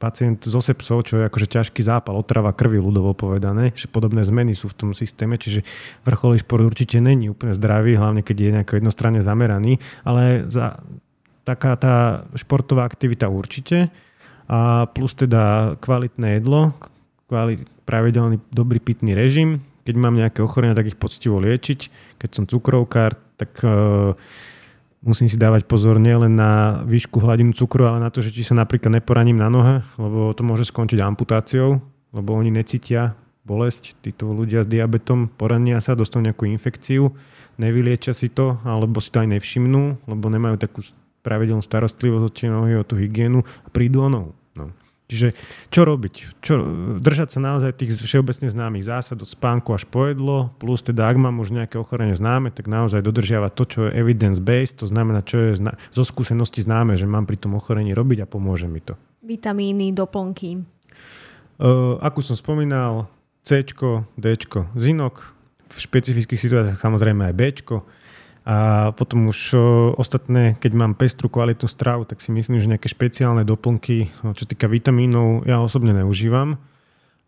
pacient 0.00 0.40
so 0.48 0.64
sepsou, 0.64 1.04
čo 1.04 1.20
je 1.20 1.28
akože 1.28 1.48
ťažký 1.48 1.80
zápal, 1.84 2.16
otrava 2.16 2.56
krvi 2.56 2.80
ľudovo 2.80 3.12
povedané, 3.12 3.76
že 3.76 3.84
podobné 3.84 4.24
zmeny 4.24 4.56
sú 4.56 4.72
v 4.72 4.76
tom 4.80 4.90
systéme, 4.96 5.36
čiže 5.36 5.60
vrcholový 6.08 6.40
šport 6.40 6.64
určite 6.64 7.00
není 7.00 7.28
úplne 7.28 7.52
zdravý, 7.52 8.00
hlavne 8.00 8.24
keď 8.24 8.36
je 8.36 8.50
nejako 8.60 8.72
jednostranne 8.80 9.20
zameraný, 9.20 9.76
ale 10.08 10.48
za 10.48 10.80
taká 11.44 11.76
tá 11.76 12.24
športová 12.34 12.88
aktivita 12.88 13.28
určite 13.28 13.92
a 14.48 14.88
plus 14.92 15.16
teda 15.16 15.76
kvalitné 15.80 16.40
jedlo, 16.40 16.72
kvalit, 17.28 17.64
pravidelný 17.88 18.40
dobrý 18.52 18.80
pitný 18.80 19.16
režim. 19.16 19.60
Keď 19.84 19.94
mám 20.00 20.16
nejaké 20.16 20.40
ochorenia, 20.40 20.76
tak 20.76 20.88
ich 20.88 21.00
poctivo 21.00 21.36
liečiť. 21.40 21.80
Keď 22.16 22.30
som 22.32 22.44
cukrovkár, 22.48 23.20
tak 23.36 23.52
uh, 23.60 24.16
musím 25.04 25.28
si 25.28 25.36
dávať 25.36 25.68
pozor 25.68 26.00
nielen 26.00 26.32
na 26.32 26.80
výšku 26.88 27.20
hladinu 27.20 27.52
cukru, 27.52 27.84
ale 27.84 28.00
na 28.00 28.08
to, 28.08 28.24
že 28.24 28.32
či 28.32 28.44
sa 28.44 28.56
napríklad 28.56 28.88
neporaním 28.88 29.36
na 29.36 29.52
nohe, 29.52 29.74
lebo 30.00 30.32
to 30.32 30.40
môže 30.40 30.72
skončiť 30.72 31.04
amputáciou, 31.04 31.84
lebo 32.16 32.30
oni 32.32 32.48
necítia 32.48 33.12
bolesť. 33.44 34.00
Títo 34.00 34.32
ľudia 34.32 34.64
s 34.64 34.68
diabetom 34.68 35.28
porania 35.28 35.84
sa, 35.84 35.92
dostanú 35.92 36.32
nejakú 36.32 36.48
infekciu, 36.48 37.12
nevyliečia 37.60 38.16
si 38.16 38.32
to, 38.32 38.56
alebo 38.64 39.04
si 39.04 39.12
to 39.12 39.20
aj 39.20 39.28
nevšimnú, 39.36 40.08
lebo 40.08 40.24
nemajú 40.32 40.56
takú 40.56 40.80
pravidelnú 41.24 41.64
starostlivosť 41.64 42.24
o 42.24 42.30
tie 42.30 42.48
nohy, 42.52 42.76
o 42.76 42.84
tú 42.84 43.00
hygienu 43.00 43.42
a 43.64 43.68
prídu 43.72 44.04
o 44.04 44.08
nohu. 44.12 44.30
No. 44.52 44.70
Čiže 45.08 45.32
čo 45.72 45.88
robiť? 45.88 46.44
Čo, 46.44 46.54
držať 47.00 47.36
sa 47.36 47.40
naozaj 47.40 47.80
tých 47.80 47.96
všeobecne 47.96 48.52
známych 48.52 48.84
zásad 48.84 49.20
od 49.20 49.28
spánku 49.28 49.72
až 49.72 49.88
po 49.88 50.08
jedlo, 50.08 50.52
plus 50.60 50.84
teda 50.84 51.08
ak 51.08 51.16
mám 51.16 51.40
už 51.40 51.56
nejaké 51.56 51.80
ochorenie 51.80 52.12
známe, 52.12 52.52
tak 52.52 52.68
naozaj 52.68 53.00
dodržiavať 53.00 53.52
to, 53.56 53.64
čo 53.64 53.78
je 53.88 53.96
evidence-based, 53.96 54.84
to 54.84 54.86
znamená, 54.86 55.24
čo 55.24 55.50
je 55.50 55.64
zna- 55.64 55.76
zo 55.96 56.04
skúsenosti 56.04 56.60
známe, 56.60 56.96
že 57.00 57.08
mám 57.08 57.24
pri 57.24 57.40
tom 57.40 57.56
ochorení 57.56 57.96
robiť 57.96 58.24
a 58.24 58.30
pomôže 58.30 58.68
mi 58.68 58.84
to. 58.84 58.96
Vitamíny, 59.24 59.96
doplnky. 59.96 60.60
Uh, 61.56 61.96
ako 62.04 62.20
som 62.20 62.36
spomínal, 62.36 63.08
C, 63.44 63.60
D, 64.16 64.26
zinok, 64.76 65.34
v 65.74 65.78
špecifických 65.78 66.40
situáciách 66.40 66.78
samozrejme 66.80 67.28
aj 67.28 67.34
B, 67.34 67.42
a 68.44 68.92
potom 68.92 69.32
už 69.32 69.56
ostatné, 69.96 70.60
keď 70.60 70.72
mám 70.76 70.92
pestru 70.92 71.32
kvalitnú 71.32 71.64
stravu, 71.64 72.04
tak 72.04 72.20
si 72.20 72.28
myslím, 72.28 72.60
že 72.60 72.68
nejaké 72.68 72.92
špeciálne 72.92 73.40
doplnky, 73.40 74.12
čo 74.36 74.44
týka 74.44 74.68
vitamínov, 74.68 75.48
ja 75.48 75.64
osobne 75.64 75.96
neužívam. 75.96 76.60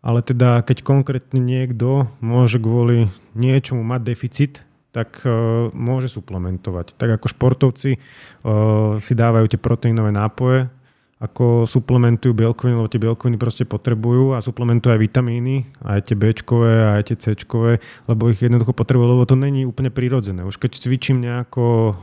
Ale 0.05 0.21
teda, 0.21 0.61
keď 0.61 0.85
konkrétne 0.85 1.41
niekto 1.41 2.05
môže 2.21 2.61
kvôli 2.61 3.09
niečomu 3.33 3.81
mať 3.81 4.01
deficit, 4.05 4.53
tak 4.93 5.25
môže 5.73 6.13
suplementovať. 6.13 6.93
Tak 6.95 7.17
ako 7.17 7.33
športovci 7.33 7.97
si 9.01 9.13
dávajú 9.17 9.45
tie 9.49 9.59
proteínové 9.59 10.13
nápoje, 10.13 10.69
ako 11.17 11.65
suplementujú 11.65 12.37
bielkoviny, 12.37 12.77
lebo 12.77 12.89
tie 12.89 13.01
bielkoviny 13.01 13.41
proste 13.41 13.65
potrebujú 13.65 14.37
a 14.37 14.43
suplementujú 14.45 14.93
aj 14.93 15.01
vitamíny, 15.01 15.65
aj 15.81 16.13
tie 16.13 16.15
b 16.15 16.29
aj 16.29 17.01
tie 17.09 17.17
c 17.17 17.33
lebo 18.05 18.21
ich 18.29 18.45
jednoducho 18.45 18.77
potrebujú, 18.77 19.17
lebo 19.17 19.25
to 19.25 19.33
není 19.33 19.65
úplne 19.65 19.89
prirodzené. 19.89 20.45
Už 20.45 20.61
keď 20.61 20.77
cvičím 20.77 21.25
nejako 21.25 21.65
uh, 21.65 21.95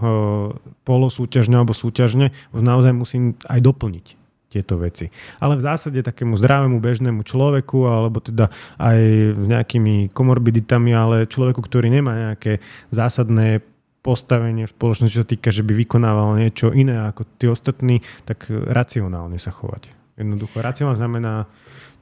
polosúťažne 0.82 1.62
alebo 1.62 1.70
súťažne, 1.70 2.34
naozaj 2.50 2.90
musím 2.90 3.38
aj 3.46 3.62
doplniť 3.62 4.06
tieto 4.54 4.78
veci. 4.78 5.10
Ale 5.42 5.58
v 5.58 5.66
zásade 5.66 5.98
takému 5.98 6.38
zdravému 6.38 6.78
bežnému 6.78 7.26
človeku, 7.26 7.90
alebo 7.90 8.22
teda 8.22 8.54
aj 8.78 8.98
s 9.34 9.46
nejakými 9.50 10.14
komorbiditami, 10.14 10.94
ale 10.94 11.26
človeku, 11.26 11.58
ktorý 11.58 11.90
nemá 11.90 12.30
nejaké 12.30 12.62
zásadné 12.94 13.66
postavenie 14.04 14.68
v 14.68 14.74
spoločnosti, 14.76 15.16
čo 15.16 15.24
sa 15.24 15.32
týka, 15.32 15.48
že 15.48 15.64
by 15.64 15.72
vykonával 15.72 16.36
niečo 16.36 16.76
iné 16.76 17.08
ako 17.08 17.24
tí 17.40 17.48
ostatní, 17.48 18.04
tak 18.28 18.52
racionálne 18.52 19.40
sa 19.40 19.48
chovať. 19.48 19.88
Jednoducho, 20.20 20.60
racionálne 20.60 21.00
znamená 21.00 21.48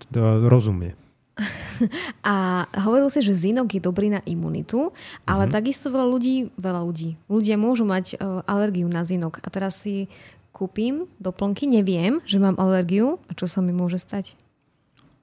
teda 0.03 0.43
rozumie. 0.51 0.99
A 2.27 2.67
hovoril 2.85 3.09
si, 3.09 3.25
že 3.25 3.33
zinok 3.33 3.79
je 3.79 3.81
dobrý 3.81 4.13
na 4.13 4.21
imunitu, 4.29 4.93
ale 5.25 5.47
mm-hmm. 5.47 5.57
takisto 5.57 5.89
veľa 5.89 6.07
ľudí, 6.11 6.53
veľa 6.61 6.83
ľudí, 6.85 7.17
ľudia 7.31 7.57
môžu 7.57 7.89
mať 7.89 8.19
uh, 8.19 8.45
alergiu 8.45 8.91
na 8.91 9.07
zinok. 9.07 9.41
A 9.41 9.49
teraz 9.49 9.81
si 9.81 10.13
kúpim 10.53 11.09
doplnky, 11.17 11.65
neviem, 11.65 12.21
že 12.29 12.37
mám 12.37 12.59
alergiu 12.61 13.17
a 13.31 13.33
čo 13.33 13.49
sa 13.49 13.65
mi 13.65 13.73
môže 13.73 13.97
stať? 13.97 14.37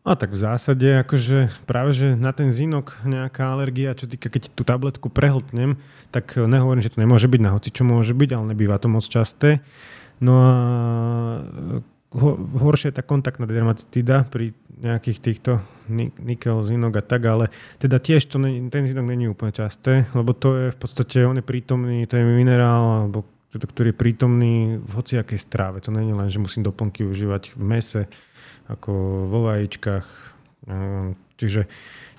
A 0.07 0.15
tak 0.15 0.31
v 0.31 0.39
zásade, 0.39 0.87
akože 1.03 1.51
práve, 1.67 1.91
že 1.91 2.07
na 2.15 2.31
ten 2.31 2.49
zinok 2.49 3.03
nejaká 3.03 3.51
alergia, 3.51 3.93
čo 3.93 4.07
týka, 4.07 4.31
keď 4.31 4.49
tú 4.55 4.63
tabletku 4.63 5.11
prehltnem, 5.11 5.75
tak 6.09 6.39
nehovorím, 6.39 6.81
že 6.81 6.95
to 6.95 7.03
nemôže 7.03 7.27
byť 7.27 7.41
na 7.43 7.51
hoci, 7.51 7.69
čo 7.69 7.83
môže 7.83 8.15
byť, 8.15 8.29
ale 8.31 8.55
nebýva 8.55 8.79
to 8.79 8.87
moc 8.87 9.03
časté. 9.03 9.59
No 10.23 10.33
a 10.39 10.51
ho, 12.09 12.29
horšia 12.63 12.89
je 12.89 12.97
tá 12.97 13.03
kontaktná 13.05 13.45
dermatitida 13.45 14.25
pri 14.25 14.57
nejakých 14.79 15.19
týchto 15.19 15.51
nikel, 16.23 16.63
zinok 16.63 17.01
a 17.01 17.03
tak, 17.03 17.21
ale 17.27 17.45
teda 17.77 17.99
tiež 17.99 18.25
to 18.31 18.39
ne, 18.39 18.71
ten 18.71 18.87
zinok 18.87 19.05
není 19.05 19.27
úplne 19.27 19.51
časté, 19.51 20.07
lebo 20.15 20.31
to 20.31 20.55
je 20.55 20.65
v 20.71 20.77
podstate, 20.79 21.27
on 21.27 21.37
je 21.37 21.45
prítomný, 21.45 22.07
to 22.07 22.17
je 22.17 22.23
minerál, 22.23 23.05
alebo 23.05 23.27
teda, 23.49 23.65
ktorý 23.65 23.87
je 23.91 23.97
prítomný 23.97 24.55
v 24.77 24.91
hociakej 24.93 25.39
stráve. 25.41 25.81
To 25.81 25.89
není 25.89 26.13
len, 26.13 26.29
že 26.29 26.37
musím 26.37 26.61
doplnky 26.61 27.01
užívať 27.01 27.57
v 27.57 27.63
mese, 27.65 28.01
ako 28.69 28.91
vo 29.27 29.39
vajíčkach. 29.49 30.07
Čiže 31.39 31.65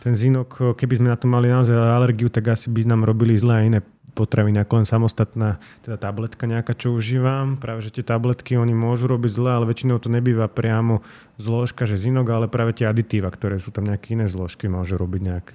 ten 0.03 0.13
zinok, 0.17 0.75
keby 0.75 0.99
sme 0.99 1.09
na 1.13 1.17
to 1.17 1.31
mali 1.31 1.47
naozaj 1.47 1.77
alergiu, 1.77 2.33
tak 2.33 2.51
asi 2.51 2.73
by 2.73 2.83
nám 2.89 3.07
robili 3.07 3.39
zle 3.39 3.63
aj 3.63 3.65
iné 3.69 3.81
potraviny, 4.11 4.59
ako 4.61 4.83
len 4.83 4.87
samostatná 4.87 5.63
teda 5.87 5.97
tabletka 5.97 6.45
nejaká, 6.45 6.75
čo 6.75 6.93
užívam. 6.93 7.57
Práve, 7.57 7.87
že 7.87 7.95
tie 7.95 8.05
tabletky 8.05 8.59
oni 8.59 8.75
môžu 8.75 9.07
robiť 9.07 9.31
zle, 9.31 9.51
ale 9.55 9.71
väčšinou 9.71 10.03
to 10.03 10.11
nebýva 10.11 10.51
priamo 10.51 11.07
zložka, 11.39 11.87
že 11.87 11.97
zinok, 11.97 12.27
ale 12.27 12.47
práve 12.51 12.75
tie 12.75 12.91
aditíva, 12.91 13.31
ktoré 13.31 13.63
sú 13.63 13.71
tam 13.71 13.87
nejaké 13.87 14.19
iné 14.19 14.27
zložky, 14.27 14.67
môžu 14.67 14.99
robiť 14.99 15.21
nejak 15.23 15.47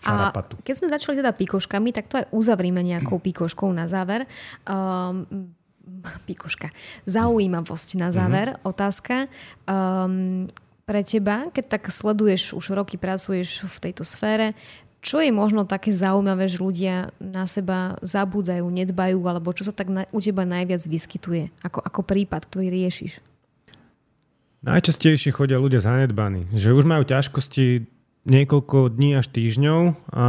šarapatu. 0.00 0.54
A 0.58 0.64
keď 0.64 0.74
sme 0.80 0.88
začali 0.88 1.14
teda 1.20 1.32
pikoškami, 1.34 1.90
tak 1.92 2.08
to 2.08 2.18
aj 2.22 2.26
uzavrime 2.32 2.80
nejakou 2.80 3.20
pikoškou 3.26 3.68
na 3.70 3.84
záver. 3.90 4.24
Um, 4.64 5.54
pikoška. 6.28 6.70
Zaujímavosť 7.08 7.88
na 8.00 8.08
záver. 8.10 8.54
Mm-hmm. 8.54 8.68
Otázka. 8.68 9.14
Um, 9.68 10.46
pre 10.84 11.00
teba, 11.00 11.48
keď 11.48 11.80
tak 11.80 11.88
sleduješ, 11.88 12.52
už 12.52 12.76
roky 12.76 13.00
pracuješ 13.00 13.64
v 13.64 13.76
tejto 13.88 14.04
sfére, 14.04 14.52
čo 15.04 15.20
je 15.20 15.28
možno 15.28 15.68
také 15.68 15.92
zaujímavé, 15.92 16.48
že 16.48 16.60
ľudia 16.60 17.12
na 17.20 17.44
seba 17.44 18.00
zabúdajú, 18.00 18.64
nedbajú, 18.64 19.20
alebo 19.28 19.52
čo 19.52 19.68
sa 19.68 19.72
tak 19.72 19.92
na, 19.92 20.08
u 20.08 20.20
teba 20.20 20.48
najviac 20.48 20.80
vyskytuje, 20.80 21.52
ako, 21.60 21.84
ako 21.84 22.00
prípad, 22.04 22.48
ktorý 22.48 22.72
riešiš? 22.72 23.20
Najčastejšie 24.64 25.36
chodia 25.36 25.60
ľudia 25.60 25.84
zanedbaní, 25.84 26.48
že 26.56 26.72
už 26.72 26.88
majú 26.88 27.04
ťažkosti 27.04 27.84
niekoľko 28.24 28.96
dní 28.96 29.20
až 29.20 29.28
týždňov 29.28 29.80
a 30.08 30.24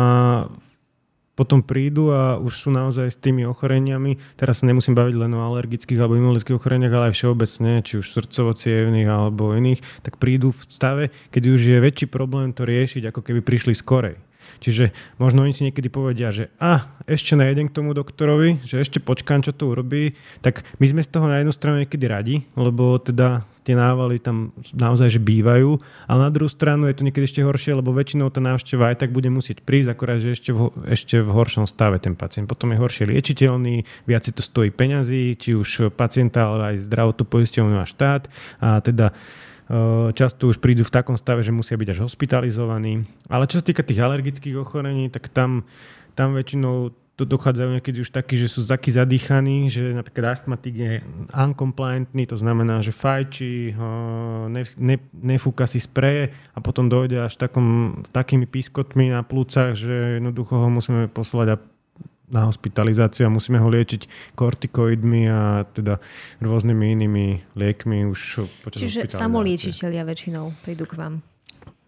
potom 1.35 1.59
prídu 1.59 2.09
a 2.15 2.39
už 2.39 2.67
sú 2.67 2.69
naozaj 2.71 3.11
s 3.11 3.19
tými 3.19 3.43
ochoreniami. 3.43 4.17
Teraz 4.39 4.63
sa 4.63 4.67
nemusím 4.71 4.95
baviť 4.95 5.15
len 5.19 5.31
o 5.35 5.43
alergických 5.43 5.99
alebo 5.99 6.15
imunologických 6.15 6.57
ochoreniach, 6.57 6.95
ale 6.95 7.11
aj 7.11 7.15
všeobecne, 7.19 7.71
či 7.83 7.99
už 7.99 8.07
srdcovo 8.07 8.55
alebo 8.55 9.51
iných, 9.51 9.83
tak 10.01 10.15
prídu 10.15 10.55
v 10.55 10.61
stave, 10.71 11.03
keď 11.35 11.43
už 11.51 11.61
je 11.61 11.77
väčší 11.83 12.07
problém 12.07 12.55
to 12.55 12.63
riešiť, 12.63 13.11
ako 13.11 13.21
keby 13.21 13.43
prišli 13.43 13.75
skorej. 13.75 14.15
Čiže 14.63 14.95
možno 15.19 15.43
oni 15.43 15.51
si 15.51 15.67
niekedy 15.67 15.91
povedia, 15.91 16.31
že 16.31 16.53
a, 16.61 16.95
ešte 17.09 17.35
nejedem 17.35 17.67
k 17.67 17.75
tomu 17.75 17.91
doktorovi, 17.91 18.63
že 18.63 18.79
ešte 18.79 19.03
počkám, 19.03 19.43
čo 19.43 19.51
to 19.51 19.73
urobí, 19.73 20.15
tak 20.39 20.63
my 20.79 20.85
sme 20.87 21.01
z 21.03 21.11
toho 21.11 21.27
na 21.27 21.41
jednu 21.41 21.51
stranu 21.51 21.83
niekedy 21.83 22.05
radi, 22.07 22.35
lebo 22.55 22.95
teda 23.01 23.43
tie 23.65 23.73
návaly 23.73 24.21
tam 24.21 24.53
naozaj 24.77 25.17
že 25.17 25.21
bývajú, 25.21 25.81
ale 26.05 26.19
na 26.21 26.31
druhú 26.31 26.45
stranu 26.45 26.85
je 26.85 27.01
to 27.01 27.05
niekedy 27.05 27.25
ešte 27.25 27.41
horšie, 27.41 27.73
lebo 27.73 27.89
väčšinou 27.89 28.29
tá 28.29 28.37
návšteva 28.37 28.93
aj 28.93 29.01
tak 29.01 29.09
bude 29.09 29.33
musieť 29.33 29.65
prísť, 29.65 29.89
akorát, 29.89 30.21
že 30.21 30.37
ešte 30.37 30.53
v, 30.53 30.69
ešte 30.85 31.17
v 31.25 31.29
horšom 31.33 31.65
stave 31.65 31.97
ten 31.97 32.13
pacient. 32.13 32.45
Potom 32.45 32.69
je 32.69 32.77
horšie 32.77 33.09
liečiteľný, 33.09 33.81
viac 34.05 34.21
si 34.21 34.31
to 34.31 34.45
stojí 34.45 34.69
peňazí, 34.69 35.33
či 35.33 35.57
už 35.57 35.89
pacienta, 35.97 36.53
ale 36.53 36.77
aj 36.77 36.85
zdravotnú 36.85 37.25
poisťovňu 37.25 37.77
a 37.81 37.89
štát. 37.89 38.29
A 38.61 38.85
teda 38.85 39.09
e, 39.09 40.13
často 40.13 40.45
už 40.45 40.61
prídu 40.61 40.85
v 40.85 40.93
takom 40.93 41.17
stave, 41.17 41.41
že 41.41 41.49
musia 41.49 41.73
byť 41.73 41.97
až 41.97 41.99
hospitalizovaní. 42.05 43.09
Ale 43.25 43.49
čo 43.49 43.59
sa 43.59 43.65
týka 43.65 43.81
tých 43.81 43.97
alergických 43.97 44.61
ochorení, 44.61 45.09
tak 45.09 45.33
tam, 45.33 45.65
tam 46.13 46.37
väčšinou 46.37 46.93
to 47.15 47.23
dochádzajú 47.23 47.79
niekedy 47.79 48.03
už 48.03 48.11
takí, 48.11 48.35
že 48.35 48.51
sú 48.51 48.67
takí 48.67 48.91
zadýchaní, 48.91 49.71
že 49.71 49.95
napríklad 49.95 50.35
astmatik 50.35 50.75
je 50.75 50.93
uncompliantný, 51.31 52.27
to 52.27 52.35
znamená, 52.35 52.83
že 52.83 52.91
fajčí, 52.91 53.71
ne, 54.51 54.63
ne, 54.75 54.95
nefúka 55.15 55.63
si 55.63 55.79
spreje 55.79 56.35
a 56.51 56.59
potom 56.59 56.91
dojde 56.91 57.23
až 57.23 57.39
takom, 57.39 58.03
takými 58.11 58.43
pískotmi 58.43 59.15
na 59.15 59.23
plúcach, 59.23 59.79
že 59.79 60.19
jednoducho 60.19 60.59
ho 60.59 60.67
musíme 60.67 61.07
poslať 61.07 61.47
a 61.55 61.57
na 62.25 62.49
hospitalizáciu 62.49 63.29
a 63.29 63.33
musíme 63.33 63.61
ho 63.61 63.69
liečiť 63.69 64.33
kortikoidmi 64.33 65.29
a 65.29 65.63
teda 65.69 66.01
rôznymi 66.41 66.85
inými 66.97 67.25
liekmi 67.53 68.09
už 68.09 68.49
počas 68.65 68.81
Čiže 68.81 69.13
samoliečiteľia 69.13 70.03
väčšinou 70.03 70.57
prídu 70.65 70.89
k 70.89 70.97
vám 70.97 71.13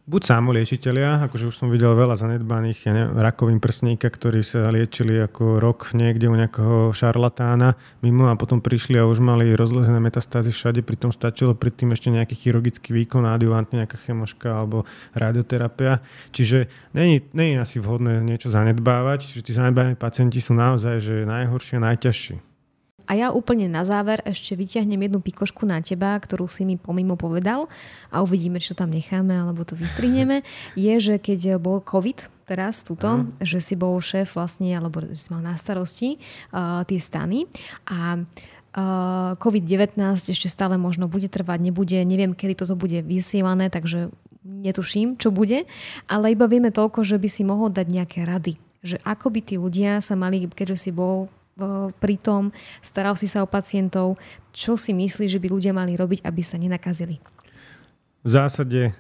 buď 0.07 0.21
samoliečiteľia, 0.23 1.27
akože 1.27 1.51
už 1.51 1.55
som 1.59 1.67
videl 1.67 1.91
veľa 1.91 2.15
zanedbaných 2.15 2.87
ja 2.87 2.91
neviem, 2.95 3.19
rakovým 3.19 3.59
prsníka, 3.59 4.07
ktorí 4.07 4.39
sa 4.39 4.71
liečili 4.71 5.19
ako 5.19 5.59
rok 5.59 5.91
niekde 5.91 6.31
u 6.31 6.35
nejakého 6.39 6.95
šarlatána 6.95 7.75
mimo 7.99 8.31
a 8.31 8.39
potom 8.39 8.63
prišli 8.63 8.95
a 8.95 9.03
už 9.03 9.19
mali 9.19 9.51
rozložené 9.51 9.99
metastázy 9.99 10.55
všade, 10.55 10.79
pritom 10.87 11.11
stačilo 11.11 11.59
predtým 11.59 11.91
ešte 11.91 12.07
nejaký 12.07 12.39
chirurgický 12.39 12.95
výkon, 12.95 13.27
adjuvantne 13.27 13.83
nejaká 13.83 13.99
chemoška 13.99 14.47
alebo 14.47 14.87
radioterapia. 15.11 15.99
Čiže 16.31 16.71
není, 16.95 17.27
není 17.35 17.59
asi 17.59 17.83
vhodné 17.83 18.23
niečo 18.23 18.47
zanedbávať, 18.47 19.27
čiže 19.27 19.43
tí 19.43 19.51
zanedbaní 19.51 19.99
pacienti 19.99 20.39
sú 20.39 20.55
naozaj 20.55 21.03
že 21.03 21.27
najhoršie 21.27 21.83
a 21.83 21.85
najťažší. 21.91 22.46
A 23.07 23.15
ja 23.15 23.31
úplne 23.31 23.71
na 23.71 23.87
záver 23.87 24.19
ešte 24.27 24.53
vyťahnem 24.53 25.07
jednu 25.07 25.23
pikošku 25.23 25.63
na 25.63 25.79
teba, 25.79 26.19
ktorú 26.19 26.51
si 26.51 26.67
mi 26.67 26.75
pomimo 26.75 27.15
povedal 27.15 27.71
a 28.11 28.19
uvidíme, 28.19 28.59
či 28.59 28.75
to 28.75 28.83
tam 28.83 28.91
necháme 28.91 29.31
alebo 29.31 29.63
to 29.63 29.79
vystrihneme. 29.79 30.43
Je, 30.75 30.99
že 30.99 31.15
keď 31.15 31.55
bol 31.57 31.79
COVID, 31.79 32.27
teraz 32.47 32.83
tuto, 32.83 33.23
uh-huh. 33.23 33.43
že 33.43 33.59
si 33.59 33.75
bol 33.75 33.99
šéf 33.99 34.35
vlastne, 34.39 34.71
alebo 34.71 35.03
že 35.03 35.19
si 35.19 35.27
mal 35.31 35.43
na 35.43 35.59
starosti 35.59 36.15
uh, 36.55 36.83
tie 36.87 36.99
stany 36.99 37.43
a 37.91 38.23
uh, 38.23 39.35
COVID-19 39.35 39.99
ešte 40.31 40.47
stále 40.47 40.79
možno 40.79 41.11
bude 41.11 41.27
trvať, 41.27 41.59
nebude, 41.59 41.99
neviem, 42.07 42.31
kedy 42.31 42.63
toto 42.63 42.79
bude 42.79 43.03
vysielané, 43.03 43.67
takže 43.67 44.15
netuším, 44.47 45.19
čo 45.19 45.27
bude, 45.27 45.67
ale 46.07 46.31
iba 46.31 46.47
vieme 46.47 46.71
toľko, 46.71 47.03
že 47.03 47.19
by 47.19 47.27
si 47.27 47.43
mohol 47.43 47.67
dať 47.67 47.87
nejaké 47.91 48.23
rady 48.23 48.55
že 48.87 49.01
ako 49.03 49.33
by 49.33 49.39
tí 49.43 49.59
ľudia 49.59 49.99
sa 49.99 50.15
mali, 50.15 50.47
keďže 50.47 50.77
si 50.87 50.91
bol 50.95 51.27
pritom, 51.97 52.53
staral 52.79 53.17
si 53.17 53.25
sa 53.25 53.43
o 53.43 53.47
pacientov. 53.49 54.15
Čo 54.53 54.77
si 54.77 54.93
myslíš, 54.93 55.37
že 55.37 55.41
by 55.41 55.47
ľudia 55.51 55.73
mali 55.73 55.97
robiť, 55.97 56.23
aby 56.23 56.41
sa 56.45 56.55
nenakazili? 56.61 57.17
V 58.25 58.29
zásade 58.29 58.93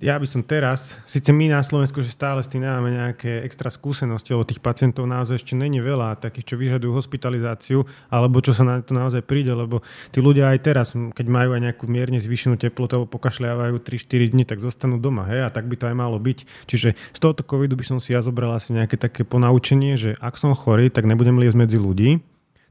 ja 0.00 0.16
by 0.16 0.24
som 0.24 0.40
teraz, 0.40 0.96
síce 1.04 1.28
my 1.28 1.52
na 1.52 1.60
Slovensku, 1.60 2.00
že 2.00 2.08
stále 2.08 2.40
s 2.40 2.48
tým 2.48 2.64
nemáme 2.64 2.88
nejaké 2.88 3.44
extra 3.44 3.68
skúsenosti, 3.68 4.32
lebo 4.32 4.48
tých 4.48 4.64
pacientov 4.64 5.04
naozaj 5.04 5.44
ešte 5.44 5.52
není 5.52 5.76
veľa, 5.76 6.16
takých, 6.16 6.48
čo 6.48 6.54
vyžadujú 6.56 6.96
hospitalizáciu, 6.96 7.84
alebo 8.08 8.40
čo 8.40 8.56
sa 8.56 8.64
na 8.64 8.80
to 8.80 8.96
naozaj 8.96 9.20
príde, 9.20 9.52
lebo 9.52 9.84
tí 10.08 10.24
ľudia 10.24 10.48
aj 10.56 10.58
teraz, 10.64 10.96
keď 10.96 11.26
majú 11.28 11.52
aj 11.52 11.60
nejakú 11.68 11.84
mierne 11.84 12.16
zvýšenú 12.16 12.56
teplotu 12.56 12.96
alebo 12.96 13.12
pokašľávajú 13.12 13.76
3-4 13.76 14.32
dní, 14.32 14.48
tak 14.48 14.64
zostanú 14.64 14.96
doma, 14.96 15.28
hej, 15.28 15.44
a 15.44 15.52
tak 15.52 15.68
by 15.68 15.76
to 15.76 15.84
aj 15.92 15.96
malo 16.00 16.16
byť. 16.16 16.48
Čiže 16.64 16.96
z 16.96 17.18
tohoto 17.20 17.44
covidu 17.44 17.76
by 17.76 17.84
som 17.84 18.00
si 18.00 18.16
ja 18.16 18.24
zobral 18.24 18.56
asi 18.56 18.72
nejaké 18.72 18.96
také 18.96 19.28
ponaučenie, 19.28 20.00
že 20.00 20.16
ak 20.16 20.40
som 20.40 20.56
chorý, 20.56 20.88
tak 20.88 21.04
nebudem 21.04 21.36
liesť 21.36 21.60
medzi 21.60 21.76
ľudí, 21.76 22.24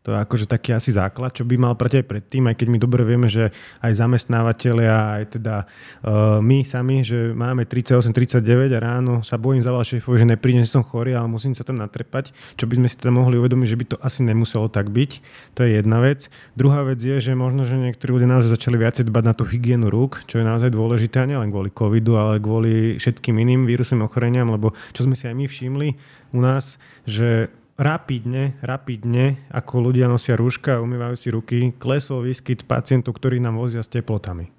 to 0.10 0.18
je 0.18 0.26
akože 0.26 0.50
taký 0.50 0.74
asi 0.74 0.90
základ, 0.90 1.38
čo 1.38 1.46
by 1.46 1.54
mal 1.62 1.78
prať 1.78 2.02
aj 2.02 2.06
predtým, 2.10 2.50
aj 2.50 2.58
keď 2.58 2.68
my 2.74 2.78
dobre 2.82 3.06
vieme, 3.06 3.30
že 3.30 3.54
aj 3.86 3.94
zamestnávateľia, 3.94 5.22
aj 5.22 5.24
teda 5.38 5.70
uh, 5.70 6.42
my 6.42 6.66
sami, 6.66 7.06
že 7.06 7.30
máme 7.38 7.70
38-39 7.70 8.74
a 8.74 8.80
ráno 8.82 9.22
sa 9.22 9.38
bojím 9.38 9.62
za 9.62 9.70
šéfov, 9.70 10.18
že 10.18 10.26
neprídem, 10.26 10.66
že 10.66 10.74
som 10.74 10.82
chorý, 10.82 11.14
ale 11.14 11.30
musím 11.30 11.54
sa 11.54 11.62
tam 11.62 11.78
natrepať, 11.78 12.34
čo 12.58 12.66
by 12.66 12.82
sme 12.82 12.88
si 12.90 12.98
teda 12.98 13.14
mohli 13.14 13.38
uvedomiť, 13.38 13.68
že 13.70 13.78
by 13.78 13.86
to 13.86 13.98
asi 14.02 14.26
nemuselo 14.26 14.66
tak 14.66 14.90
byť. 14.90 15.12
To 15.54 15.62
je 15.62 15.78
jedna 15.78 16.02
vec. 16.02 16.34
Druhá 16.58 16.82
vec 16.82 16.98
je, 16.98 17.22
že 17.22 17.38
možno, 17.38 17.70
že 17.70 17.78
niektorí 17.78 18.18
ľudia 18.18 18.34
naozaj 18.34 18.58
začali 18.58 18.82
viacej 18.82 19.06
dbať 19.14 19.24
na 19.30 19.34
tú 19.38 19.46
hygienu 19.46 19.94
rúk, 19.94 20.26
čo 20.26 20.42
je 20.42 20.46
naozaj 20.50 20.74
dôležité, 20.74 21.30
nielen 21.30 21.54
kvôli 21.54 21.70
covidu, 21.70 22.18
ale 22.18 22.42
kvôli 22.42 22.98
všetkým 22.98 23.38
iným 23.38 23.70
vírusovým 23.70 24.10
ochoreniam, 24.10 24.50
lebo 24.50 24.74
čo 24.90 25.06
sme 25.06 25.14
si 25.14 25.30
aj 25.30 25.38
my 25.38 25.46
všimli 25.46 25.90
u 26.34 26.42
nás, 26.42 26.82
že 27.06 27.54
rapidne, 27.80 28.60
rapidne, 28.60 29.48
ako 29.48 29.90
ľudia 29.90 30.12
nosia 30.12 30.36
rúška 30.36 30.78
a 30.78 30.84
umývajú 30.84 31.16
si 31.16 31.28
ruky, 31.32 31.58
klesol 31.80 32.28
výskyt 32.28 32.68
pacientov, 32.68 33.16
ktorí 33.16 33.40
nám 33.40 33.56
vozia 33.56 33.80
s 33.80 33.88
teplotami. 33.88 34.52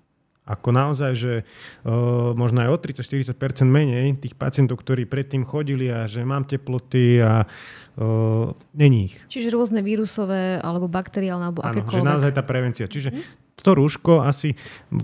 Ako 0.48 0.74
naozaj, 0.74 1.12
že 1.14 1.32
uh, 1.44 2.34
možno 2.34 2.64
aj 2.66 2.68
o 2.74 2.76
30-40% 2.80 3.70
menej 3.70 4.18
tých 4.18 4.34
pacientov, 4.34 4.82
ktorí 4.82 5.06
predtým 5.06 5.46
chodili 5.46 5.92
a 5.92 6.10
že 6.10 6.26
mám 6.26 6.42
teploty 6.42 7.22
a 7.22 7.46
uh, 7.46 8.50
není 8.74 9.12
ich. 9.12 9.16
Čiže 9.30 9.54
rôzne 9.54 9.84
vírusové 9.84 10.58
alebo 10.58 10.90
bakteriálne 10.90 11.54
alebo 11.54 11.62
Áno, 11.62 11.70
akékoľvek. 11.78 12.02
že 12.02 12.02
naozaj 12.02 12.32
tá 12.34 12.42
prevencia. 12.42 12.90
Čiže 12.90 13.14
hm? 13.14 13.22
To 13.60 13.76
rúško 13.76 14.24
asi, 14.24 14.56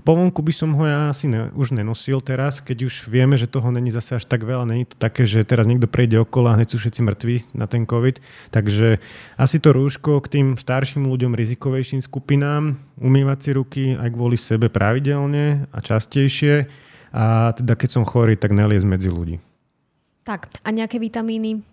po 0.03 0.17
vonku 0.17 0.41
by 0.41 0.53
som 0.53 0.73
ho 0.73 0.83
ja 0.83 1.13
asi 1.13 1.29
ne, 1.29 1.53
už 1.53 1.77
nenosil 1.77 2.19
teraz, 2.19 2.59
keď 2.59 2.89
už 2.89 3.07
vieme, 3.07 3.37
že 3.37 3.45
toho 3.45 3.69
není 3.69 3.93
zase 3.93 4.17
až 4.17 4.25
tak 4.25 4.43
veľa, 4.43 4.65
není 4.65 4.85
to 4.89 4.97
také, 4.97 5.29
že 5.29 5.45
teraz 5.45 5.69
niekto 5.69 5.85
prejde 5.85 6.19
okolo 6.21 6.51
a 6.51 6.57
hneď 6.57 6.73
sú 6.73 6.77
všetci 6.81 7.01
mŕtvi 7.05 7.35
na 7.53 7.69
ten 7.69 7.85
COVID. 7.85 8.19
Takže 8.49 8.97
asi 9.37 9.57
to 9.61 9.69
rúško 9.71 10.19
k 10.25 10.27
tým 10.39 10.47
starším 10.57 11.05
ľuďom, 11.05 11.37
rizikovejším 11.37 12.01
skupinám, 12.01 12.81
umývať 12.97 13.37
si 13.39 13.49
ruky 13.53 13.83
aj 13.93 14.09
kvôli 14.09 14.35
sebe 14.35 14.67
pravidelne 14.73 15.69
a 15.69 15.77
častejšie. 15.77 16.65
A 17.13 17.55
teda 17.55 17.77
keď 17.77 17.89
som 18.01 18.03
chorý, 18.03 18.35
tak 18.35 18.51
neliez 18.51 18.83
medzi 18.83 19.07
ľudí. 19.07 19.39
Tak, 20.27 20.59
a 20.59 20.69
nejaké 20.75 20.99
vitamíny? 20.99 21.63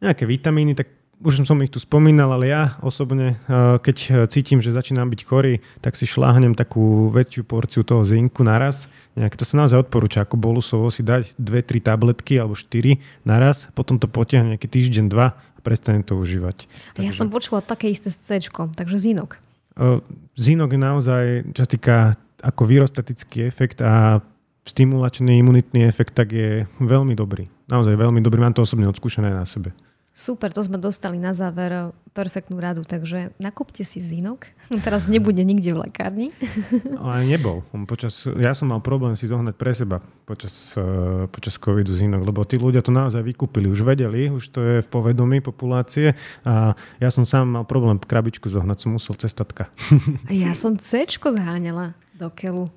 Nejaké 0.00 0.24
vitamíny, 0.24 0.72
tak 0.72 1.01
už 1.22 1.46
som 1.46 1.58
ich 1.62 1.70
tu 1.70 1.78
spomínal, 1.78 2.34
ale 2.34 2.50
ja 2.50 2.76
osobne, 2.82 3.38
eh, 3.46 3.78
keď 3.78 4.26
cítim, 4.28 4.58
že 4.58 4.74
začínam 4.74 5.06
byť 5.08 5.20
chorý, 5.22 5.62
tak 5.78 5.94
si 5.94 6.04
šláhnem 6.04 6.58
takú 6.58 7.08
väčšiu 7.14 7.42
porciu 7.46 7.86
toho 7.86 8.02
zinku 8.02 8.42
naraz. 8.42 8.90
Nejak 9.14 9.38
to 9.38 9.46
sa 9.46 9.62
naozaj 9.62 9.86
odporúča, 9.86 10.26
ako 10.26 10.36
bolusovo 10.36 10.90
si 10.90 11.06
dať 11.06 11.38
2-3 11.38 11.78
tabletky 11.78 12.36
alebo 12.36 12.58
4 12.58 12.98
naraz, 13.22 13.70
potom 13.72 13.96
to 14.02 14.10
potiahne 14.10 14.56
nejaký 14.56 14.66
týždeň, 14.66 15.06
dva 15.06 15.38
a 15.38 15.58
prestane 15.62 16.02
to 16.02 16.18
užívať. 16.18 16.66
A 16.98 17.06
ja 17.06 17.14
som 17.14 17.30
počula 17.30 17.62
také 17.62 17.88
isté 17.88 18.10
s 18.10 18.18
C, 18.18 18.42
takže 18.50 18.98
zinok. 18.98 19.38
Eh, 19.78 20.02
zinok 20.36 20.74
je 20.74 20.80
naozaj, 20.80 21.24
čo 21.54 21.60
sa 21.64 21.70
týka 21.70 21.96
ako 22.42 22.62
vyrostatický 22.66 23.46
efekt 23.46 23.78
a 23.80 24.18
stimulačný 24.66 25.38
imunitný 25.42 25.86
efekt, 25.86 26.14
tak 26.14 26.34
je 26.34 26.66
veľmi 26.82 27.14
dobrý. 27.14 27.46
Naozaj 27.70 27.94
veľmi 27.98 28.18
dobrý. 28.22 28.42
Mám 28.42 28.54
to 28.58 28.66
osobne 28.66 28.90
odskúšané 28.90 29.30
na 29.30 29.46
sebe. 29.46 29.74
Super, 30.12 30.52
to 30.52 30.60
sme 30.60 30.76
dostali 30.76 31.16
na 31.16 31.32
záver 31.32 31.72
eh, 31.72 31.88
perfektnú 32.12 32.60
radu, 32.60 32.84
takže 32.84 33.32
nakúpte 33.40 33.80
si 33.80 33.96
zinok. 34.04 34.44
Teraz 34.86 35.08
nebude 35.08 35.40
nikde 35.40 35.72
v 35.72 35.88
lekárni. 35.88 36.28
Ale 37.00 37.24
nebol. 37.24 37.64
Počas, 37.88 38.28
ja 38.36 38.52
som 38.52 38.68
mal 38.68 38.84
problém 38.84 39.16
si 39.16 39.24
zohnať 39.24 39.56
pre 39.56 39.72
seba 39.72 40.04
počas, 40.28 40.76
uh, 40.76 41.24
počas 41.32 41.56
covidu 41.56 41.96
zinok, 41.96 42.28
lebo 42.28 42.44
tí 42.44 42.60
ľudia 42.60 42.84
to 42.84 42.92
naozaj 42.92 43.24
vykúpili. 43.24 43.72
Už 43.72 43.88
vedeli, 43.88 44.28
už 44.28 44.52
to 44.52 44.60
je 44.60 44.76
v 44.84 44.88
povedomí 44.88 45.40
populácie 45.40 46.12
a 46.44 46.76
ja 47.00 47.08
som 47.08 47.24
sám 47.24 47.48
mal 47.48 47.64
problém 47.64 47.96
krabičku 47.96 48.52
zohnať, 48.52 48.84
som 48.84 48.92
musel 48.92 49.16
cestatka. 49.16 49.72
A 50.28 50.32
ja 50.32 50.52
som 50.52 50.76
C 50.76 51.08
zháňala 51.08 51.96
do 52.12 52.28
keľu. 52.28 52.68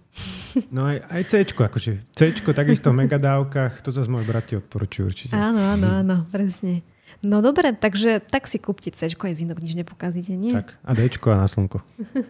No 0.71 0.87
aj, 0.87 1.03
aj 1.11 1.21
C, 1.27 1.31
akože 1.43 1.91
C, 2.15 2.19
takisto 2.39 2.95
v 2.95 3.03
megadávkach, 3.03 3.83
to 3.83 3.91
zase 3.91 4.07
môj 4.07 4.23
brati 4.23 4.55
odporučujú 4.55 5.03
určite. 5.03 5.33
Áno, 5.35 5.59
áno, 5.59 5.87
áno, 5.99 6.15
presne. 6.31 6.94
No 7.25 7.41
dobre, 7.41 7.73
takže 7.73 8.21
tak 8.21 8.45
si 8.45 8.61
kúpte 8.61 8.93
C, 8.93 9.09
aj 9.09 9.33
zinok 9.33 9.63
nič 9.63 9.73
nepokazíte, 9.73 10.37
nie? 10.37 10.53
Tak, 10.53 10.77
a 10.85 10.91
D 10.93 11.09
a 11.09 11.35
na 11.41 11.47
slnko. 11.49 11.81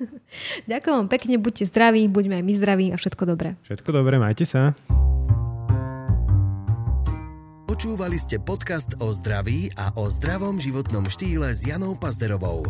Ďakujem 0.72 0.96
vám 0.96 1.10
pekne, 1.12 1.36
buďte 1.36 1.68
zdraví, 1.68 2.08
buďme 2.08 2.40
aj 2.40 2.44
my 2.48 2.54
zdraví 2.56 2.86
a 2.94 2.98
všetko 2.98 3.24
dobré. 3.28 3.60
Všetko 3.68 3.90
dobré, 3.92 4.16
majte 4.22 4.48
sa. 4.48 4.72
Počúvali 7.66 8.16
ste 8.16 8.40
podcast 8.40 8.96
o 9.04 9.12
zdraví 9.12 9.68
a 9.76 9.92
o 10.00 10.08
zdravom 10.08 10.64
životnom 10.64 11.12
štýle 11.12 11.52
s 11.52 11.68
Janou 11.68 12.00
Pazderovou. 12.00 12.64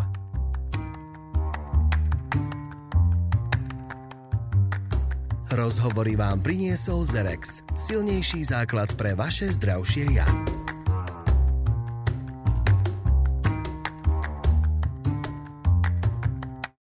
Rozhovory 5.55 6.17
vám 6.17 6.41
priniesol 6.43 7.05
Zerex. 7.07 7.63
Silnejší 7.77 8.43
základ 8.43 8.91
pre 8.97 9.13
vaše 9.13 9.47
zdravšie 9.53 10.19
ja. 10.19 10.27